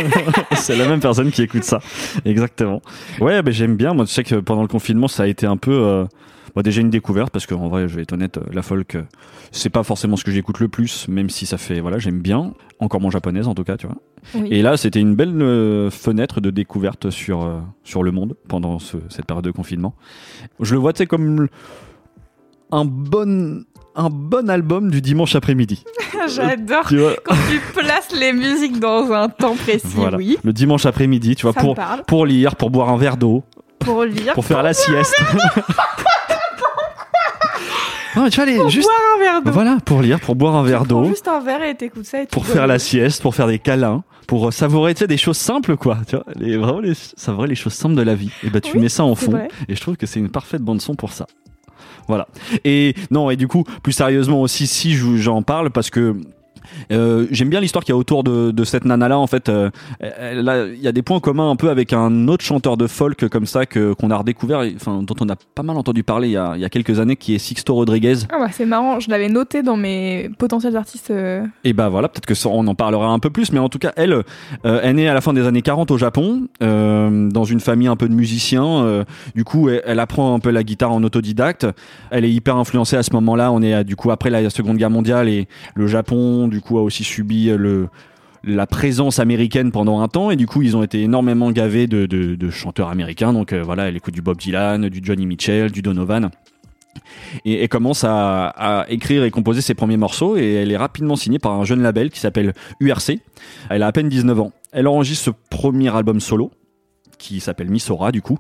[0.56, 1.80] c'est la même personne qui écoute ça,
[2.24, 2.82] exactement.
[3.20, 3.94] Ouais, bah, j'aime bien.
[3.94, 6.06] Moi, tu sais que pendant le confinement, ça a été un peu, euh,
[6.56, 9.04] bah, déjà une découverte parce qu'en vrai, je vais être honnête, euh, la folk, euh,
[9.52, 12.54] c'est pas forcément ce que j'écoute le plus, même si ça fait, voilà, j'aime bien.
[12.80, 13.98] Encore mon japonaise en tout cas, tu vois.
[14.36, 14.48] Oui.
[14.52, 18.80] Et là, c'était une belle euh, fenêtre de découverte sur, euh, sur le monde pendant
[18.80, 19.96] ce- cette période de confinement.
[20.62, 21.48] Je le vois, tu sais, comme
[22.72, 23.64] un bon,
[23.96, 25.84] un bon album du dimanche après-midi.
[26.36, 29.88] J'adore Tu quand tu places les musiques dans un temps précis.
[29.96, 30.18] Voilà.
[30.18, 30.38] Oui.
[30.44, 31.76] Le dimanche après-midi, tu vois, Ça pour,
[32.08, 33.44] pour lire, pour boire un verre d'eau,
[33.80, 34.34] Pour lire.
[34.34, 35.16] pour faire la sieste.
[38.20, 39.52] non, mais tu vois, les, Pour juste, boire un verre d'eau.
[39.52, 42.22] voilà, pour lire, pour boire un verre d'eau, Juste un verre et t'écoutes ça.
[42.22, 45.38] Et pour faire la sieste, pour faire des câlins, pour savourer, tu sais, des choses
[45.38, 45.98] simples, quoi.
[46.08, 48.30] Tu vois, les, vraiment, les, savourer les choses simples de la vie.
[48.44, 49.32] Et bah, tu Oui, mets ça en fond.
[49.32, 49.48] vrai.
[49.68, 51.26] Et je trouve que c'est une parfaite bande son pour ça.
[52.08, 52.28] Voilà.
[52.66, 56.16] Et non, et du coup, plus sérieusement aussi, si je- j'en parle, parce que
[56.92, 59.50] euh, j'aime bien l'histoire qu'il y a autour de, de cette nana là en fait
[59.50, 59.70] euh,
[60.02, 63.46] il y a des points communs un peu avec un autre chanteur de folk comme
[63.46, 66.38] ça que qu'on a redécouvert enfin dont on a pas mal entendu parler il y
[66.38, 69.10] a, il y a quelques années qui est Sixto Rodriguez Ah bah c'est marrant, je
[69.10, 71.12] l'avais noté dans mes potentiels artistes.
[71.12, 73.70] euh, et bah voilà, peut-être que ça, on en parlera un peu plus, mais en
[73.70, 74.24] tout cas, elle, euh,
[74.64, 77.96] elle est née à la fin des années 40 au Japon, dans une famille un
[77.96, 79.04] peu de musiciens.
[79.36, 81.66] du coup, elle, elle apprend un peu la guitare en autodidacte.
[82.12, 83.52] Elle est hyper influencée à ce moment-là.
[83.52, 86.82] On est du coup après la Seconde Guerre mondiale et le Japon, du coup, a
[86.82, 87.88] aussi subi euh, le
[88.46, 92.06] la présence américaine pendant un temps et du coup ils ont été énormément gavés de,
[92.06, 95.82] de, chanteurs américains donc euh, voilà elle écoute du Bob Dylan du Johnny Mitchell du
[95.82, 96.32] Donovan
[97.46, 101.54] et commence à, écrire et composer ses premiers morceaux et elle est rapidement signée par
[101.54, 103.20] un jeune label qui s'appelle URC.
[103.70, 104.52] Elle a à peine 19 ans.
[104.72, 106.52] Elle enregistre ce premier album solo
[107.18, 108.38] qui s'appelle Misora du coup.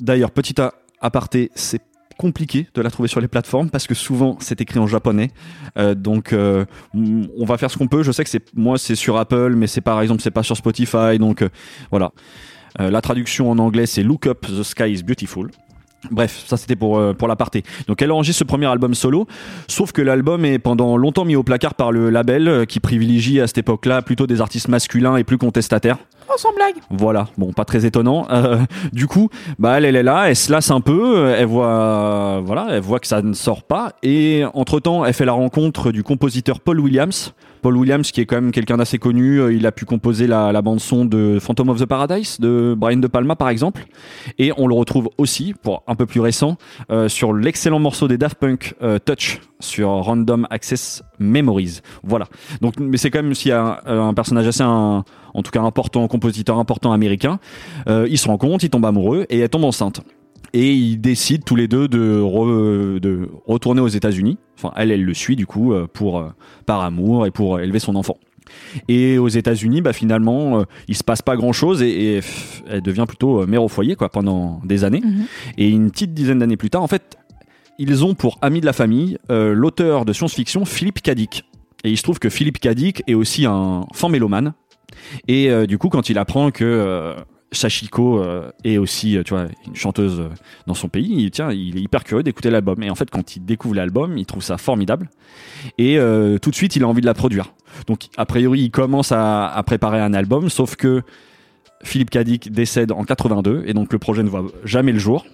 [0.00, 0.54] D'ailleurs, petit
[1.00, 1.82] aparté, c'est
[2.16, 5.30] compliqué de la trouver sur les plateformes parce que souvent c'est écrit en japonais.
[5.78, 8.02] Euh, donc euh, mm, on va faire ce qu'on peut.
[8.02, 10.56] Je sais que c'est moi c'est sur Apple mais c'est par exemple c'est pas sur
[10.56, 11.48] Spotify donc euh,
[11.90, 12.12] voilà.
[12.78, 15.50] La traduction en anglais c'est Look Up the Sky is Beautiful.
[16.10, 17.62] Bref, ça c'était pour euh, pour l'aparté.
[17.86, 19.26] Donc elle enregistre ce premier album solo,
[19.68, 23.46] sauf que l'album est pendant longtemps mis au placard par le label qui privilégie à
[23.46, 25.98] cette époque-là plutôt des artistes masculins et plus contestataires.
[26.28, 26.76] Oh, sans blague.
[26.90, 28.26] Voilà, bon, pas très étonnant.
[28.30, 28.58] Euh,
[28.92, 32.80] du coup, bah elle, est là, elle se lasse un peu, elle voit, voilà, elle
[32.80, 36.60] voit que ça ne sort pas, et entre temps, elle fait la rencontre du compositeur
[36.60, 37.34] Paul Williams.
[37.62, 40.60] Paul Williams, qui est quand même quelqu'un d'assez connu, euh, il a pu composer la,
[40.62, 43.86] bande son de Phantom of the Paradise de Brian De Palma, par exemple,
[44.38, 46.56] et on le retrouve aussi, pour un peu plus récent,
[46.90, 51.80] euh, sur l'excellent morceau des Daft Punk euh, Touch sur Random Access Memories.
[52.02, 52.26] Voilà.
[52.60, 55.04] Donc, mais c'est quand même s'il y a un, personnage assez, en
[55.44, 57.40] tout cas important, compositeur important américain.
[57.88, 60.00] Euh, ils se rencontrent, ils tombent amoureux et elle tombe enceinte.
[60.54, 64.36] Et ils décident tous les deux de, re- de retourner aux États-Unis.
[64.58, 66.28] Enfin, elle, elle le suit du coup euh, pour euh,
[66.66, 68.18] par amour et pour élever son enfant.
[68.86, 72.82] Et aux États-Unis, bah finalement, euh, il se passe pas grand-chose et, et, pff, elle
[72.82, 75.00] devient plutôt euh, mère au foyer quoi pendant des années.
[75.02, 75.24] Mhm.
[75.56, 77.16] Et une petite dizaine d'années plus tard, en fait,
[77.78, 81.44] ils ont pour ami de la famille euh, l'auteur de science-fiction Philippe Cadic.
[81.84, 84.52] Et il se trouve que Philippe Cadic est aussi un fan mélomane.
[85.28, 87.14] Et euh, du coup, quand il apprend que euh,
[87.52, 90.22] Sachiko euh, est aussi, tu vois, une chanteuse
[90.66, 92.82] dans son pays, il, tiens, il est hyper curieux d'écouter l'album.
[92.82, 95.10] Et en fait, quand il découvre l'album, il trouve ça formidable.
[95.78, 97.54] Et euh, tout de suite, il a envie de la produire.
[97.86, 101.02] Donc, a priori, il commence à, à préparer un album, sauf que
[101.82, 105.24] Philippe Cadic décède en 82, et donc le projet ne voit jamais le jour.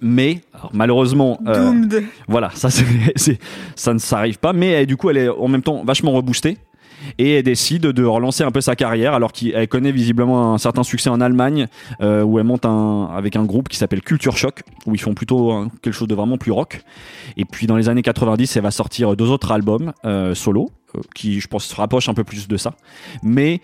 [0.00, 1.72] Mais alors, malheureusement, euh,
[2.28, 2.68] voilà, ça,
[3.92, 4.52] ne s'arrive pas.
[4.52, 6.58] Mais euh, du coup, elle est en même temps vachement reboostée.
[7.18, 10.82] Et elle décide de relancer un peu sa carrière alors qu'elle connaît visiblement un certain
[10.82, 11.66] succès en Allemagne
[12.00, 15.14] euh, où elle monte un, avec un groupe qui s'appelle Culture Shock où ils font
[15.14, 16.82] plutôt hein, quelque chose de vraiment plus rock.
[17.36, 21.00] Et puis dans les années 90 elle va sortir deux autres albums euh, solo euh,
[21.14, 22.74] qui je pense se rapprochent un peu plus de ça.
[23.22, 23.60] Mais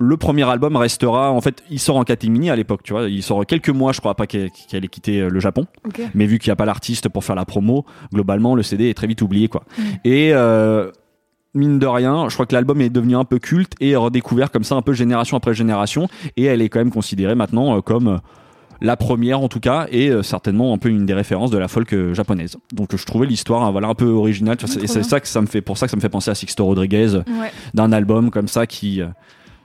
[0.00, 3.20] le premier album restera en fait il sort en catimini à l'époque tu vois il
[3.20, 5.66] sort quelques mois je crois après qu'elle, ait quitté le Japon
[6.14, 8.94] mais vu qu'il n'y a pas l'artiste pour faire la promo, globalement, le CD est
[8.94, 9.64] très vite oublié, quoi.
[9.76, 9.82] Mm.
[10.04, 10.32] Et
[11.54, 14.64] mine de rien, je crois que l'album est devenu un peu culte et redécouvert comme
[14.64, 16.08] ça, un peu génération après génération.
[16.36, 18.16] Et elle est quand même considérée maintenant euh, comme euh,
[18.80, 21.66] la première, en tout cas, et euh, certainement un peu une des références de la
[21.66, 22.56] folk japonaise.
[22.72, 24.56] Donc je trouvais l'histoire, hein, voilà, un peu originale.
[24.62, 26.34] Mm, c'est- ça que ça me fait, pour ça que ça me fait penser à
[26.36, 27.50] Sixto Rodriguez, Ouais.
[27.74, 29.00] d'un album comme ça qui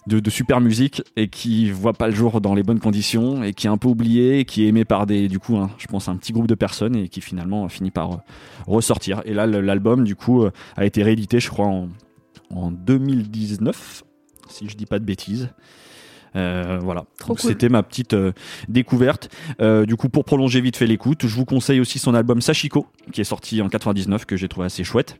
[0.08, 3.68] de, super musique et qui voit pas le jour dans les bonnes conditions et qui
[3.68, 6.08] est un peu oublié et qui est aimé par des du coup hein, je pense
[6.08, 8.18] un petit groupe de personnes et qui finalement finit par euh,
[8.68, 9.22] ressortir.
[9.26, 11.90] Et là l'album du coup euh, a été réédité je crois en,
[12.50, 14.04] en 2019
[14.50, 15.50] si je dis pas de bêtises
[16.34, 17.52] voilà, Donc, cool.
[17.52, 18.32] c'était ma petite euh,
[18.68, 19.30] découverte.
[19.62, 22.88] Euh, du coup, pour prolonger vite fait l'écoute, je vous conseille aussi son album Sachiko,
[23.12, 25.18] qui est sorti en 99, que j'ai trouvé assez chouette.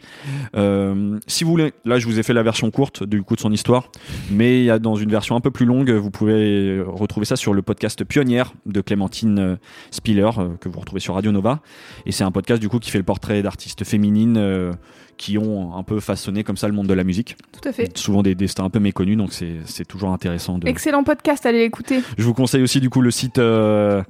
[0.56, 3.42] Euh, si vous voulez, là, je vous ai fait la version courte du coup de
[3.42, 3.92] son histoire,
[4.32, 7.36] mais il y a dans une version un peu plus longue, vous pouvez retrouver ça
[7.36, 9.56] sur le podcast Pionnière de Clémentine euh,
[9.92, 11.62] Spiller, euh, que vous retrouvez sur Radio Nova.
[12.06, 14.72] Et c'est un podcast du coup qui fait le portrait d'artistes féminines euh,
[15.18, 17.36] qui ont un peu façonné comme ça le monde de la musique.
[17.52, 17.98] Tout à fait.
[17.98, 20.68] Souvent des destins un peu méconnus, donc c'est toujours intéressant de.
[20.68, 22.02] Excellent podcast, allez l'écouter.
[22.18, 24.04] Je vous conseille aussi du coup le site euh,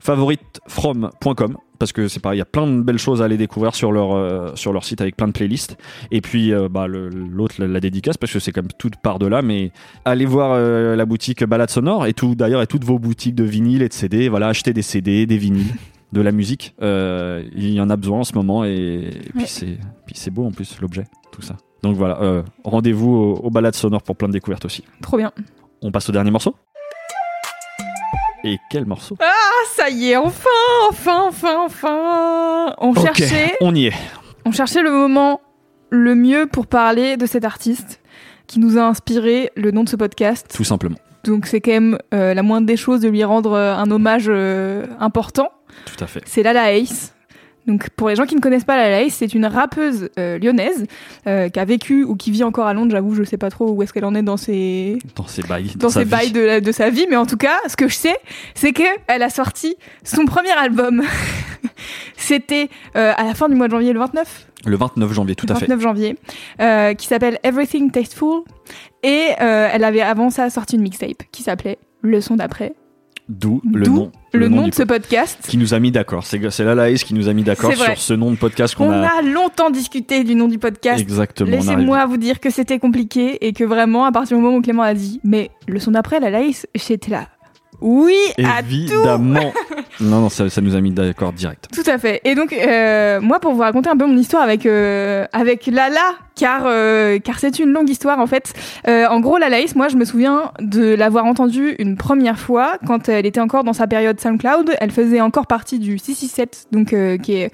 [0.00, 3.74] favoritefrom.com parce que c'est pareil, il y a plein de belles choses à aller découvrir
[3.74, 5.76] sur leur euh, sur leur site avec plein de playlists.
[6.10, 9.26] Et puis euh, bah, l'autre la, la dédicace parce que c'est comme tout part de
[9.26, 9.70] là, mais
[10.04, 13.44] allez voir euh, la boutique Balade Sonore et tout d'ailleurs et toutes vos boutiques de
[13.44, 14.28] vinyle et de CD.
[14.28, 15.74] Voilà, achetez des CD, des vinyles.
[16.12, 19.42] De la musique, Euh, il y en a besoin en ce moment et, et puis
[19.42, 19.78] Ouais.
[20.14, 21.56] c'est beau en plus l'objet, tout ça.
[21.82, 24.84] Donc voilà, euh, rendez-vous au, au Balade Sonore pour plein de découvertes aussi.
[25.02, 25.32] Trop bien.
[25.82, 26.54] On passe au dernier morceau.
[28.44, 29.16] Et quel morceau?
[29.20, 29.32] Ah,
[29.74, 30.48] ça y est, enfin,
[30.88, 32.74] enfin, enfin, enfin.
[32.78, 33.92] On cherchait, on y est.
[34.44, 35.40] on cherchait le moment
[35.90, 38.00] le mieux pour parler de cet artiste
[38.46, 40.46] qui nous a inspiré le nom de ce podcast.
[40.54, 40.96] Tout simplement.
[41.24, 44.26] Donc c'est quand même euh, la moindre des choses de lui rendre euh, un hommage
[44.28, 45.48] euh, important.
[45.84, 46.22] Tout à fait.
[46.26, 47.14] C'est Lala Ace.
[47.66, 50.86] Donc pour les gens qui ne connaissent pas Lala Ace, c'est une rappeuse euh, lyonnaise
[51.26, 52.92] euh, qui a vécu ou qui vit encore à Londres.
[52.92, 55.72] J'avoue, je sais pas trop où est-ce qu'elle en est dans ses Dans ses bails.
[55.76, 57.94] dans ses bails de, la- de sa vie, mais en tout cas, ce que je
[57.94, 58.16] sais,
[58.54, 61.02] c'est que elle a sorti son premier album.
[62.16, 65.46] C'était euh, à la fin du mois de janvier, le 29, Le 29 janvier, tout
[65.48, 65.66] à fait.
[65.66, 66.16] 29 janvier,
[66.60, 68.42] euh, qui s'appelle Everything Tasteful.
[69.02, 72.72] Et euh, elle avait avant ça sorti une mixtape qui s'appelait Le son d'après.
[73.28, 74.10] D'où le nom.
[74.32, 75.38] Le, nom de ce pod- podcast.
[75.48, 76.24] Qui nous a mis d'accord.
[76.24, 78.90] C'est Lala Ace qui nous a mis d'accord sur ce nom de podcast On qu'on
[78.92, 79.06] a.
[79.06, 81.00] a longtemps discuté du nom du podcast.
[81.00, 81.50] Exactement.
[81.50, 81.52] on.
[81.52, 84.82] Laissez-moi vous dire que c'était compliqué et que vraiment, à partir du moment où Clément
[84.82, 87.28] a dit, mais le son d'après, la Laïs, j'étais là.
[87.80, 88.68] Oui, à tout.
[88.70, 89.52] Évidemment.
[90.00, 91.66] non, non, ça, ça nous a mis d'accord direct.
[91.72, 92.20] Tout à fait.
[92.24, 96.00] Et donc, euh, moi, pour vous raconter un peu mon histoire avec euh, avec Lala,
[96.34, 98.52] car euh, car c'est une longue histoire en fait.
[98.88, 103.08] Euh, en gros, Lalaïs, moi, je me souviens de l'avoir entendue une première fois quand
[103.08, 104.72] elle était encore dans sa période SoundCloud.
[104.80, 107.50] Elle faisait encore partie du 667, donc euh, qui est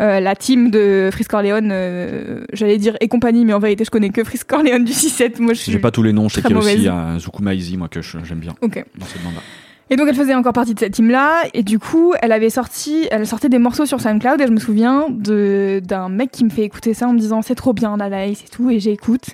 [0.00, 1.70] euh, la team de Frisk Corleone.
[1.72, 5.38] euh, J'allais dire et compagnie, mais en vérité, je connais que Frisk Corleone du 67.
[5.40, 7.18] Moi, je suis J'ai pas tous les noms, je sais qu'il y a aussi un
[7.18, 8.84] Zukuma Easy, moi, que j'aime bien Ok.
[8.98, 9.40] dans cette bande-là.
[9.92, 13.08] Et donc elle faisait encore partie de cette team-là, et du coup elle avait sorti,
[13.10, 16.62] elle sortait des morceaux sur SoundCloud, et je me souviens d'un mec qui me fait
[16.62, 19.26] écouter ça en me disant c'est trop bien la laïs et tout, et j'écoute,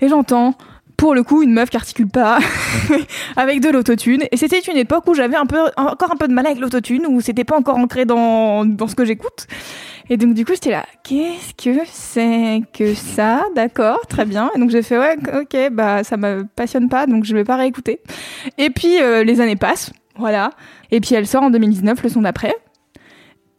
[0.00, 0.54] et j'entends
[0.96, 2.38] pour le coup une meuf qui articule pas
[3.36, 6.32] avec de l'autotune, et c'était une époque où j'avais un peu encore un peu de
[6.32, 9.48] mal avec l'autotune, où c'était pas encore ancré dans dans ce que j'écoute,
[10.10, 14.58] et donc du coup j'étais là qu'est-ce que c'est que ça, d'accord, très bien, et
[14.58, 18.00] donc j'ai fait ouais ok bah ça me passionne pas, donc je vais pas réécouter.
[18.58, 20.50] Et puis euh, les années passent, voilà.
[20.90, 22.54] Et puis elle sort en 2019, le son d'après.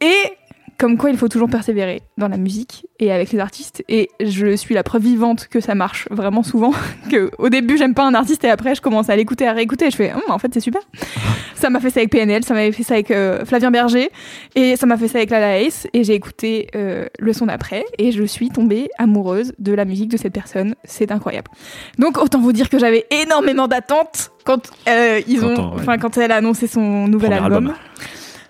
[0.02, 0.38] Et
[0.82, 3.84] comme quoi il faut toujours persévérer dans la musique et avec les artistes.
[3.88, 6.74] Et je suis la preuve vivante que ça marche vraiment souvent.
[7.12, 9.86] que au début j'aime pas un artiste et après je commence à l'écouter, à réécouter.
[9.86, 10.82] Et je fais, Hum, en fait c'est super.
[11.56, 14.10] ça m'a fait ça avec PNL, ça m'avait fait ça avec euh, Flavien Berger
[14.56, 15.86] et ça m'a fait ça avec Lala Ace.
[15.94, 20.10] Et j'ai écouté euh, le son d'après et je suis tombée amoureuse de la musique
[20.10, 20.74] de cette personne.
[20.84, 21.52] C'est incroyable.
[22.00, 25.80] Donc autant vous dire que j'avais énormément d'attentes quand euh, ils ont, ouais.
[25.80, 27.72] enfin quand elle a annoncé son nouvel album.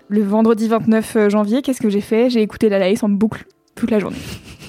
[0.08, 2.28] Le vendredi 29 janvier, qu'est-ce que j'ai fait?
[2.30, 4.18] J'ai écouté la Laïs en boucle toute la journée.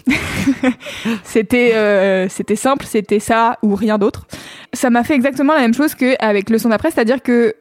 [1.23, 4.25] c'était euh, c'était simple, c'était ça ou rien d'autre.
[4.73, 7.55] Ça m'a fait exactement la même chose qu'avec le son d'après, c'est-à-dire que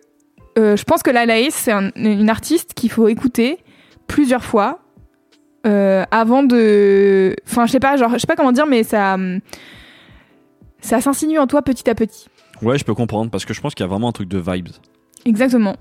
[0.58, 3.58] euh, je pense que la Laïs c'est un- une artiste qu'il faut écouter
[4.06, 4.80] plusieurs fois
[5.66, 9.16] euh, avant de, enfin je sais pas, genre je sais pas comment dire, mais ça
[10.80, 12.26] ça s'insinue en toi petit à petit.
[12.60, 14.38] Ouais, je peux comprendre, parce que je pense qu'il y a vraiment un truc de
[14.38, 14.68] vibes.
[15.24, 15.76] Exactement.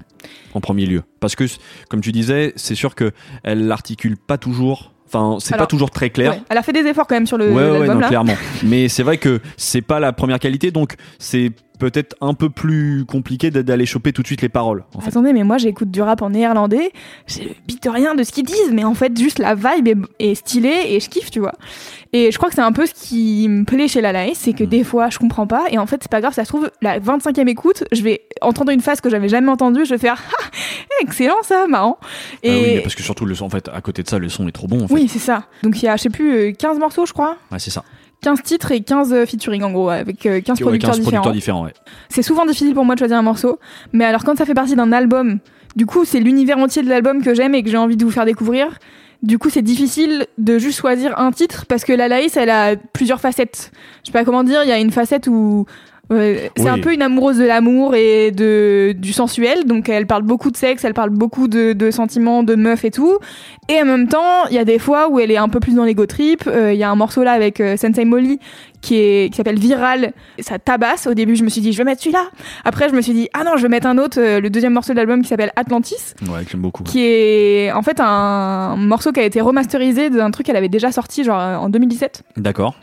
[0.54, 1.04] en premier lieu.
[1.20, 1.46] Parce que,
[1.90, 3.12] comme tu disais, c'est sûr que
[3.44, 4.94] elle l'articule pas toujours.
[5.08, 6.32] Enfin, c'est pas toujours très clair.
[6.32, 6.42] Ouais.
[6.50, 8.08] Elle a fait des efforts quand même sur le Ouais, ouais, non, là.
[8.08, 8.36] clairement.
[8.64, 13.04] Mais c'est vrai que c'est pas la première qualité, donc c'est peut-être un peu plus
[13.06, 14.84] compliqué d'a- d'aller choper tout de suite les paroles.
[14.94, 15.10] En fait.
[15.10, 16.92] Attendez, mais moi j'écoute du rap en néerlandais,
[17.28, 19.88] je bite rien de ce qu'ils disent, mais en fait juste la vibe
[20.20, 21.54] est, est stylée et je kiffe, tu vois.
[22.14, 24.64] Et je crois que c'est un peu ce qui me plaît chez la c'est que
[24.64, 24.68] Mm.
[24.68, 27.00] des fois je comprends pas, et en fait c'est pas grave, ça se trouve, la
[27.00, 30.44] 25e écoute, je vais entendre une phase que j'avais jamais entendue, je vais faire ah,
[31.02, 31.98] excellent ça, marrant.
[32.02, 32.06] Ah
[32.44, 34.30] oui, Et mais parce que surtout le son, en fait, à côté de ça, le
[34.30, 34.84] son est trop bon.
[34.84, 34.94] En fait.
[34.94, 35.46] oui, c'est ça.
[35.64, 37.38] Donc il y a, je sais plus, euh, 15 morceaux, je crois.
[37.52, 37.84] Ouais, c'est ça.
[38.22, 41.32] 15 titres et 15 featuring en gros, avec euh, 15 Ouais, producteurs 15 différents.
[41.32, 41.74] différents, ouais.
[42.10, 43.60] C'est souvent difficile pour moi de choisir un morceau,
[43.94, 45.40] mais alors quand ça fait partie d'un album,
[45.76, 48.12] du coup c'est l'univers entier de l'album que j'aime et que j'ai envie de vous
[48.12, 48.68] faire découvrir.
[49.24, 52.76] Du coup, c'est difficile de juste choisir un titre parce que la Laïs, elle a
[52.76, 53.72] plusieurs facettes.
[54.02, 55.68] Je sais pas comment dire, il y a une facette où
[56.12, 56.70] euh, c'est Oui.
[56.70, 60.58] un peu une amoureuse de l'amour et de du sensuel, donc elle parle beaucoup de
[60.58, 63.18] sexe, elle parle beaucoup de, de sentiments, de meufs et tout.
[63.70, 65.76] Et en même temps, il y a des fois où elle est un peu plus
[65.76, 66.44] dans l'ego trip.
[66.48, 68.40] Euh, Il y a un morceau là avec euh, Sensei Molly
[68.82, 70.12] qui est qui s'appelle Viral.
[70.40, 71.08] Ça tabasse.
[71.08, 72.26] Au début, je me suis dit je vais mettre celui-là.
[72.66, 74.74] Après, je me suis dit ah non, je vais mettre un autre, euh, le deuxième
[74.74, 76.84] morceau de l'album qui s'appelle Atlantis, Ouais, que j'aime beaucoup.
[76.84, 80.92] qui est en fait un morceau qui a été remasterisé d'un truc qu'elle avait déjà
[80.92, 82.76] sorti genre en 2017, D'accord.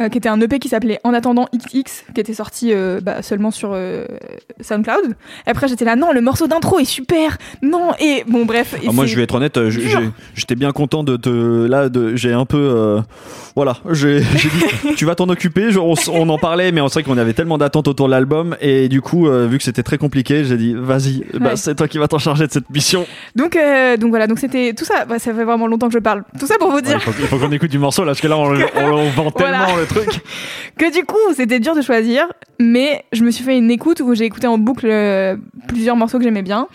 [0.00, 3.22] Euh, qui était un EP qui s'appelait En attendant XX, qui était sorti euh, bah,
[3.22, 4.04] seulement sur euh,
[4.60, 5.16] SoundCloud.
[5.46, 7.36] Et après, j'étais là non, le morceau d'intro est super.
[7.62, 8.74] Non et bon bref.
[8.82, 9.70] et Ah, moi, je vais être honnête, euh,
[10.34, 11.66] j'étais bien content de te.
[11.66, 12.98] Là, j'ai un peu.
[13.56, 15.68] voilà, j'ai dit, tu vas t'en occuper.
[15.78, 18.56] On, en parlait, mais on sait qu'on avait tellement d'attentes autour de l'album.
[18.60, 21.56] Et du coup, vu que c'était très compliqué, j'ai dit, vas-y, bah, Ouais.
[21.56, 23.06] c'est toi qui vas t'en charger de cette mission.
[23.34, 23.56] Donc,
[23.98, 25.04] donc voilà, donc c'était tout ça.
[25.04, 26.22] Bah, ça fait vraiment longtemps que je parle.
[26.38, 28.28] Tout ça pour vous Ouais, dire il faut, qu'on écoute du morceau là, parce que
[28.28, 29.80] là, on, on- on vend tellement Voilà.
[29.80, 30.20] le truc.
[30.78, 32.26] que du coup, c'était dur de choisir,
[32.58, 35.36] mais je me suis fait une écoute où j'ai écouté en boucle euh,
[35.68, 36.68] plusieurs morceaux que j'aimais bien.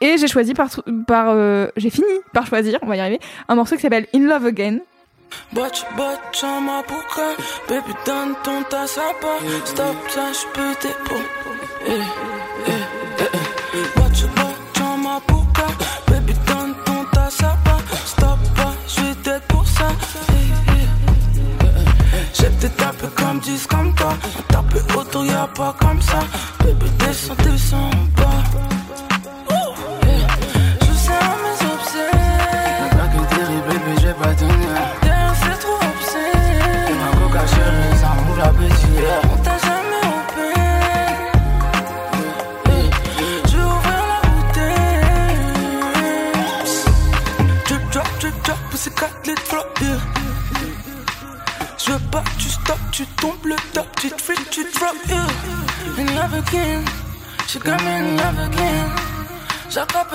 [0.00, 0.68] Et j'ai choisi par,
[1.06, 4.26] par euh, j'ai fini par choisir, on va y arriver, un morceau qui s'appelle In
[4.26, 4.78] Love Again.
[5.52, 7.20] Botch, botch en ma boucle
[7.68, 11.18] Baby, donne ton tasse à pas Stop, ça, j'peux t'épaule
[11.86, 11.92] Eh, eh,
[12.66, 12.99] eh, eh.
[22.40, 24.14] J'ai peut-être tapé comme 10 comme toi.
[24.48, 26.20] Tapé autour, y'a pas comme ça.
[26.64, 27.90] Baby, descends, descends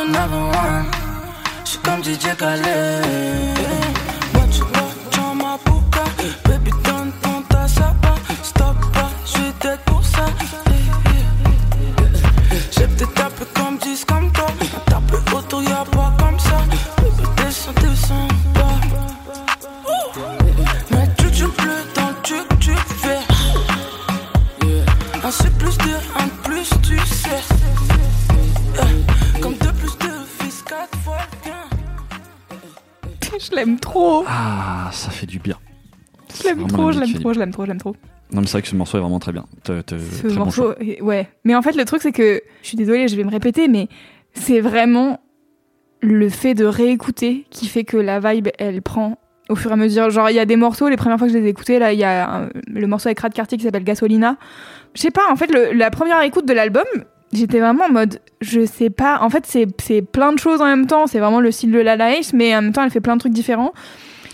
[0.08, 0.86] another one.
[1.66, 3.55] She come DJ Khaled.
[35.06, 35.58] Ça fait du bien.
[36.38, 37.96] Je l'aime trop, je l'aime trop, je l'aime trop, je l'aime trop.
[38.32, 39.46] Non, mais c'est vrai que ce morceau est vraiment très bien.
[39.66, 41.30] Ce très morceau, ouais.
[41.44, 43.88] Mais en fait, le truc, c'est que, je suis désolée, je vais me répéter, mais
[44.34, 45.20] c'est vraiment
[46.02, 49.18] le fait de réécouter qui fait que la vibe, elle prend
[49.50, 50.10] au fur et à mesure.
[50.10, 51.94] Genre, il y a des morceaux, les premières fois que je les ai écoutés, là,
[51.94, 54.38] il y a un- le morceau avec Rad Cartier qui s'appelle Gasolina.
[54.96, 56.84] Je sais pas, en fait, le- la première écoute de l'album,
[57.32, 60.66] j'étais vraiment en mode, je sais pas, en fait, c'est c'est plein de choses en
[60.66, 63.02] même temps, c'est vraiment le style de la Laïs, mais en même temps, elle fait
[63.02, 63.74] plein de trucs différents.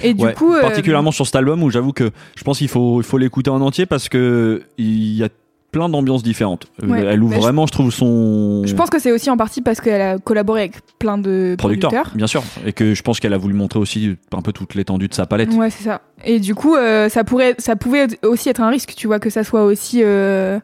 [0.04, 0.54] Et du Ouais, coup.
[0.54, 3.50] euh, particulièrement sur cet album où j'avoue que je pense qu'il faut, il faut l'écouter
[3.50, 5.30] en entier parce que il y a
[5.72, 6.66] plein d'ambiances différentes.
[6.84, 9.62] Euh, Ouais, Elle ouvre vraiment, je trouve, son Je pense que c'est aussi en partie
[9.62, 12.18] parce qu'elle a collaboré avec plein de producteur, producteurs.
[12.18, 15.08] bien sûr, et que je pense qu'elle a voulu montrer aussi un peu toute l'étendue
[15.08, 15.54] de sa palette.
[15.54, 16.02] Ouais, c'est ça.
[16.26, 19.30] Et du coup, euh, ça pourrait, ça pouvait aussi être un risque, tu vois, que
[19.30, 20.60] ça soit aussi euh,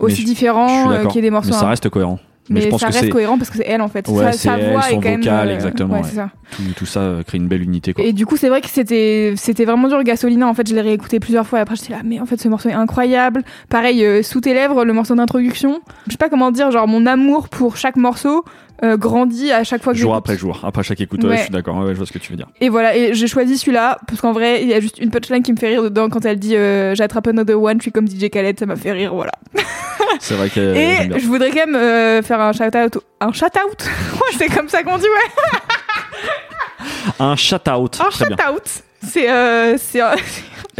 [0.00, 1.50] aussi je- différent, qu'il y ait des morceaux.
[1.50, 2.18] Mais ça reste cohérent.
[2.50, 4.08] Mais Mais, je pense ça que reste cohérent parce que c'est elle en fait.
[4.08, 5.48] Ouais, sa, c'est sa elle, voix son est quand vocal, même.
[5.48, 6.06] euh, exactement, ouais, ouais.
[6.08, 6.30] c'est ça.
[6.50, 7.92] tout, tout ça euh, crée une belle unité.
[7.92, 8.04] Quoi.
[8.04, 10.46] Et du coup, c'est vrai que c'était c'était vraiment dur Gasolina.
[10.48, 11.58] En fait, je l'ai réécouté plusieurs fois.
[11.58, 13.42] Et après, j'étais là, mais en fait, ce morceau est incroyable.
[13.68, 15.80] Pareil, euh, sous tes lèvres, le morceau d'introduction.
[16.06, 18.44] Je sais pas comment dire, genre mon amour pour chaque morceau
[18.84, 21.50] euh, grandit à chaque fois que jour après jour, après chaque écoute, ouais, je suis
[21.50, 22.46] d'accord, je vois ce que tu veux dire.
[22.60, 25.42] Et voilà, et j'ai choisi celui-là parce qu'en vrai, il y a juste une punchline
[25.42, 28.06] qui me fait rire dedans quand elle dit euh, j'attrape another one, je suis comme
[28.06, 29.32] DJ Khaled, ça m'a fait rire, voilà.
[30.20, 33.46] C'est vrai que et je voudrais quand même euh, faire un shout out, un shout
[33.46, 33.84] out,
[34.38, 35.48] c'est comme ça qu'on dit ouais,
[37.20, 38.52] un shout out, un très shout bien.
[38.52, 38.62] out.
[39.02, 40.16] C'est euh, c'est un-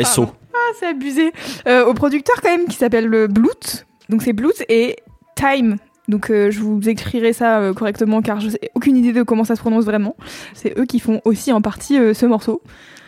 [0.05, 0.27] SO.
[0.27, 0.33] pardon.
[0.55, 1.33] Ah, c'est abusé.
[1.67, 3.87] Euh, au producteur quand même qui s'appelle le Bloot.
[4.09, 4.97] Donc c'est Bloot et
[5.37, 5.77] Time.
[6.09, 9.45] Donc euh, je vous écrirai ça euh, correctement car je n'ai aucune idée de comment
[9.45, 10.17] ça se prononce vraiment.
[10.55, 12.63] C'est eux qui font aussi en partie euh, ce morceau.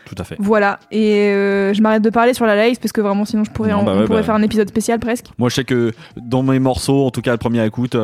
[0.06, 0.36] Tout à fait.
[0.40, 0.80] Voilà.
[0.90, 1.30] Et
[1.72, 3.84] je m'arrête de parler sur la live parce que vraiment sinon je pourrais, Non, en-
[3.84, 4.24] bah on ouais, pourrait bah.
[4.26, 5.26] faire un épisode spécial presque.
[5.38, 7.96] Moi, je sais que dans mes morceaux, en tout cas, la première écoute,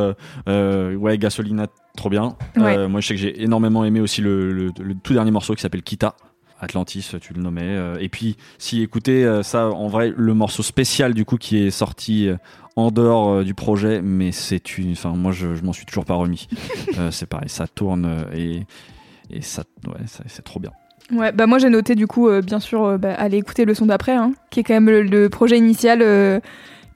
[0.46, 1.66] ouais, Gasolina,
[1.96, 2.36] trop bien.
[2.56, 2.86] Ouais.
[2.88, 5.62] Moi, je sais que j'ai énormément aimé aussi le, le- le tout dernier morceau qui
[5.62, 6.14] s'appelle Kita.
[6.60, 7.62] Atlantis, tu le nommais.
[7.64, 11.58] euh, et puis, si écoutez euh, ça, en vrai, le morceau spécial du coup qui
[11.58, 12.36] est sorti euh,
[12.76, 14.92] en dehors du projet, mais c'est une.
[14.92, 16.48] Enfin, moi, je, je m'en suis toujours pas remis.
[16.98, 18.62] Euh, c'est pareil, ça tourne et
[19.28, 20.70] et ça, ouais, ça- c'est trop bien.
[21.12, 23.74] Ouais, bah moi j'ai noté du coup, euh, bien sûr, euh, bah, aller écouter le
[23.74, 26.40] son d'après, hein, qui est quand même le, le projet initial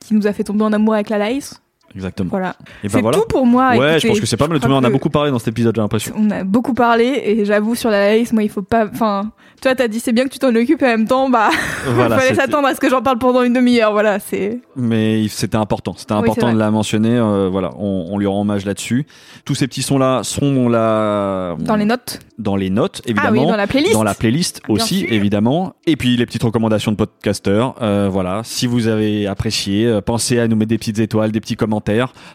[0.01, 1.60] qui nous a fait tomber en amour avec la Lice.
[1.95, 2.31] Exactement.
[2.31, 2.55] Voilà.
[2.83, 3.19] Et ben c'est voilà.
[3.19, 3.71] tout pour moi.
[3.71, 3.99] Ouais, écoutez.
[4.01, 4.59] je pense que c'est pas mal.
[4.65, 6.15] En a beaucoup parlé dans cet épisode, j'ai l'impression.
[6.17, 8.87] On a beaucoup parlé et j'avoue sur la Lice, moi il faut pas.
[8.93, 11.29] Enfin, tu vois, t'as dit c'est bien que tu t'en occupes et en même temps,
[11.29, 11.51] bah,
[11.87, 13.93] Voilà, fallait c'était- s'attendre à ce que j'en parle pendant une demi-heure.
[13.93, 14.61] Voilà, c'est.
[14.77, 15.95] mais c'était important.
[15.97, 17.17] C'était Oui, important de la mentionner.
[17.19, 19.07] euh, voilà, on, on lui rend hommage là-dessus.
[19.45, 22.21] Tous ces petits sons-là seront dans la Dans les notes.
[22.39, 23.43] dans les notes, Ah évidemment.
[23.43, 23.93] oui, dans la playlist.
[23.95, 25.13] Dans la playlist aussi, sûr.
[25.13, 25.75] évidemment.
[25.87, 27.75] Et puis les petites recommandations de podcasteurs.
[27.83, 31.41] Euh, voilà, si vous avez apprécié, euh, pensez à nous mettre des petites étoiles, des
[31.41, 31.80] petits commentaires,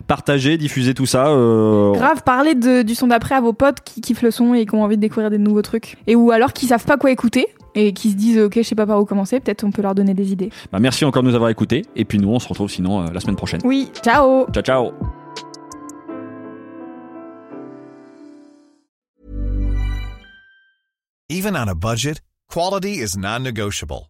[0.07, 1.27] partagez, diffusez tout ça.
[1.27, 4.65] euh, Grave, parlez de, du son d'après à vos potes qui kiffent le son et
[4.65, 5.97] qui ont envie de découvrir des nouveaux trucs.
[6.07, 8.75] Et ou alors qui savent pas quoi écouter et qui se disent ok, je sais
[8.75, 10.49] pas par où commencer, peut-être on peut leur donner des idées.
[10.71, 11.83] bah, merci encore de nous avoir écoutés.
[11.95, 13.61] Et puis nous, on se retrouve sinon euh, la semaine prochaine.
[13.63, 14.91] Oui, ciao Ciao, ciao.
[21.29, 24.09] Even on a budget, quality is non-negotiable.